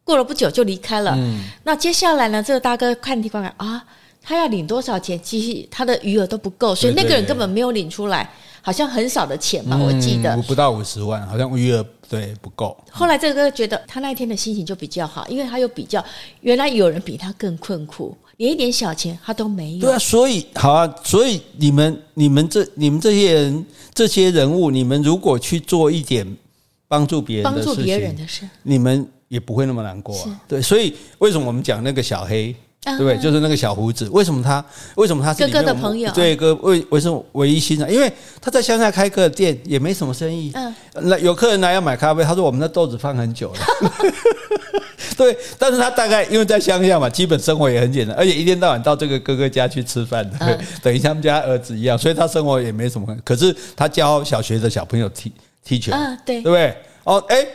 [0.05, 1.18] 过了不久就离开了。
[1.64, 2.43] 那接下来呢？
[2.43, 3.85] 这个大哥看提款卡啊，
[4.22, 5.20] 他要领多少钱？
[5.20, 8.30] 其实他的余额都不够，所以那个人根本没有领出来。
[8.62, 12.76] 好像很少的钱吧，我记得不到五十万，好像余额对不够。
[12.90, 16.02] 后来这个觉得他那一天的心情就比较好，因为他有比较，
[16.42, 19.80] 原来有人比他更困苦，连一点小钱他都没有。
[19.80, 26.24] 对啊，所以好啊，所以你们、你们这、你们这些人、这些人物，你们如果去做一点
[26.86, 30.40] 帮助别人、帮助别人的事，你们也不会那么难过啊。
[30.46, 32.54] 对，所以为什么我们讲那个小黑？
[32.85, 33.16] 对不对？
[33.18, 34.64] 就是那个小胡子，为什么他？
[34.97, 36.11] 为什么他是哥哥的朋友？
[36.12, 37.89] 对，哥为为什么唯一欣赏？
[37.91, 40.51] 因为他在乡下开个店，也没什么生意。
[40.55, 43.61] 嗯，那有客人来要买咖啡，他说我们的豆子放很久了。
[45.16, 53.16] 对，但是他大概因为在乡下嘛，基本生活也很简单，而且一天到晚到这个哥哥家去吃饭，对， 等于他们家儿子一样，所以他生活也没什么。
[53.22, 55.30] 可是他教小学的小朋友踢
[55.64, 56.76] 踢球，嗯，对，对不对？
[57.05, 57.47] 哦，哎。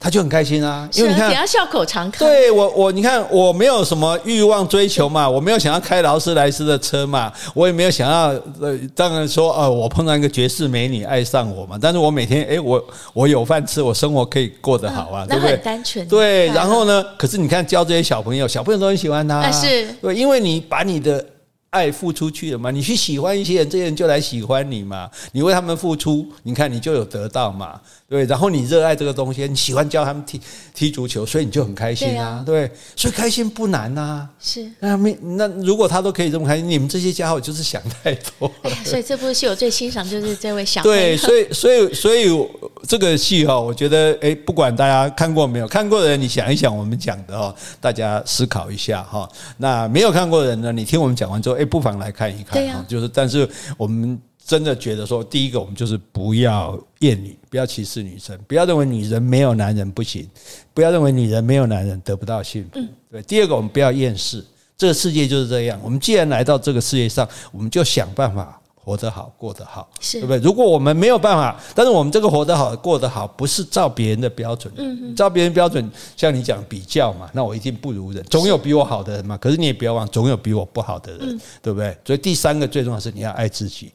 [0.00, 2.24] 他就很开心啊，因为你看，给他笑口常开。
[2.24, 8.28] 对我，我你看，我没有什么欲望追求嘛，我没有想要开劳斯莱斯的车嘛，我也没有想要
[8.60, 12.82] 呃，当然说呃，我碰到一个绝世美女爱上我嘛，但是我每天诶，我
[13.12, 15.56] 我有饭吃，我生活可以过得好啊，对不对？
[15.56, 16.06] 单纯。
[16.06, 21.26] 对，然后呢，可是你看教这些小朋友，小朋友都很喜欢他，是，对，因为你把你的
[21.70, 22.70] 爱付出去了嘛？
[22.70, 25.10] 你去喜欢一些人，这些人就来喜欢你嘛？
[25.32, 27.80] 你为他们付出，你看你就有得到嘛？
[28.08, 30.40] 对，然后你热爱这个东西，你喜欢教他们踢
[30.72, 32.42] 踢足球，所以你就很开心啊。
[32.46, 34.30] 对，啊、对，所以开心不难呐、啊。
[34.40, 38.70] 是那没那如果他都可以这么开心，你们这些家伙就是想太多了。
[38.82, 42.26] 所以这部戏我最欣赏就是这位小对，所以所以所以
[42.88, 49.28] 这个戏哈，我觉得哎，不管大家看过没有，看过的人你想一想我们讲的哦，大家思考一下哈。
[49.58, 52.54] 那没有看过的人呢，你听我们讲完之后，哎，不妨来看一看。
[52.54, 53.46] 对啊，就是但是
[53.76, 54.18] 我们。
[54.48, 60.26] 真的觉得说，第一个我们就是不要厌女，不要歧视女生，不要认为女人没有男人不行，
[60.72, 62.80] 不要认为女人没有男人得不到幸福。
[63.10, 64.42] 对，第二个我们不要厌世，
[64.74, 65.78] 这个世界就是这样。
[65.84, 70.38] 我们既然来到这个世界上，我们就想办法活得好，过得好，对不对？
[70.38, 74.72] 如果我们没有办法，但是我们这个活得好，过得好，不是照别人的标准，
[75.14, 79.36] 照别人标准，像你讲比较嘛，那我一定不如人，总有比我好的人嘛。
[79.36, 81.94] 可是你也不要忘，总有比我不好的人，对不对？
[82.02, 83.92] 所以第三个最重要的是你要爱自己。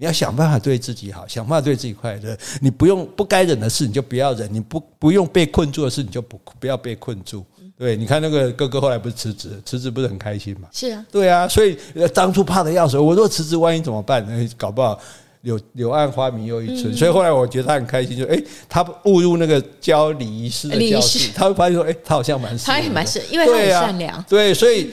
[0.00, 2.36] 你要想办法对自己好，想办法对自己快乐。
[2.60, 7.44] 你不用不该忍的事，你就不要忍；你不不用被困住的事，你就不不要被困住。
[7.76, 10.68] 对，你看那个哥哥后来不是辞职，辞职不是很开心吗？
[10.72, 11.48] 是啊，对啊。
[11.48, 11.76] 所以
[12.14, 14.24] 当初怕的要死，我如果辞职，万一怎么办？
[14.56, 15.00] 搞不好
[15.40, 16.96] 柳柳暗花明又一村。
[16.96, 24.24] 所以后来我觉得他很开心，就诶，他误入那个教礼仪师的教室，他会发现说，诶，他好像蛮他也蛮是，因为他很善良。
[24.28, 24.92] 对，所以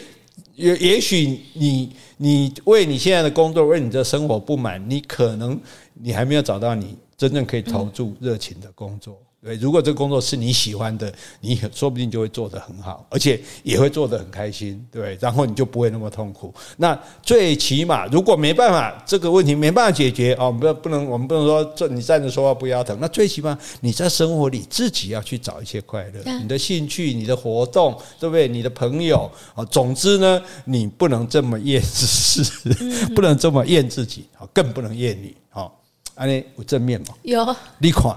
[0.55, 1.91] 也也许你。
[2.17, 5.59] 你为你现在的工作，为你的生活不满，你可能
[5.95, 9.21] 你还没有找到你真正可以投注热情的工作。
[9.45, 16.51] 对，如果这个工作是你喜欢的，你说不定就会做得很好，而且也会做得很开心，对，然后你就不会那么痛苦。
[16.77, 22.97] 那最起码，如果没办法这个问题没办法解决哦，不不能，我们不能说这你站着说话不腰疼。
[22.99, 28.47] 那最起码你在生活里自己要去找一些快乐，你的兴趣、你的活动，对不对？
[28.47, 32.41] 你的朋友啊，总之呢，你不能这么厌世，
[33.13, 35.35] 不能这么厌自己，更不能厌你。
[35.51, 35.79] 好，
[36.15, 37.07] 安利有正面吗？
[37.21, 38.11] 有，你看。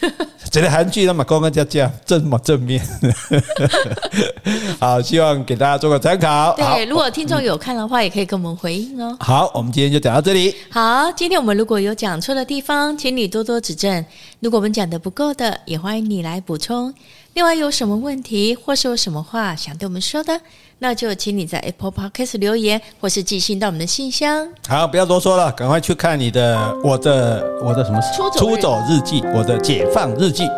[0.50, 2.82] 这个韩剧那么刚刚讲讲这么正面，
[4.80, 6.54] 好，希望给大家做个参考。
[6.56, 9.16] 对，如果听众有看的话，也可以跟我们回应哦。
[9.20, 10.54] 好，我们今天就讲到这里。
[10.70, 14.04] 好，今天我们如果有讲错的地方，请你多多指正。
[14.40, 16.94] 如果我们讲的不够的，也欢迎你来补充。
[17.34, 20.40] 另外，有什么问题或是有什么话想对我们说的？
[20.78, 24.48] 那就请你在 Apple Podcast 留言，或是寄信到我们的信箱。
[24.68, 28.00] 好，不要多说了，赶快去看你的我的我的什么
[28.36, 30.48] 出走日记，我的解放日记。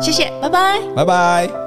[0.00, 1.63] 谢谢，拜拜，拜拜。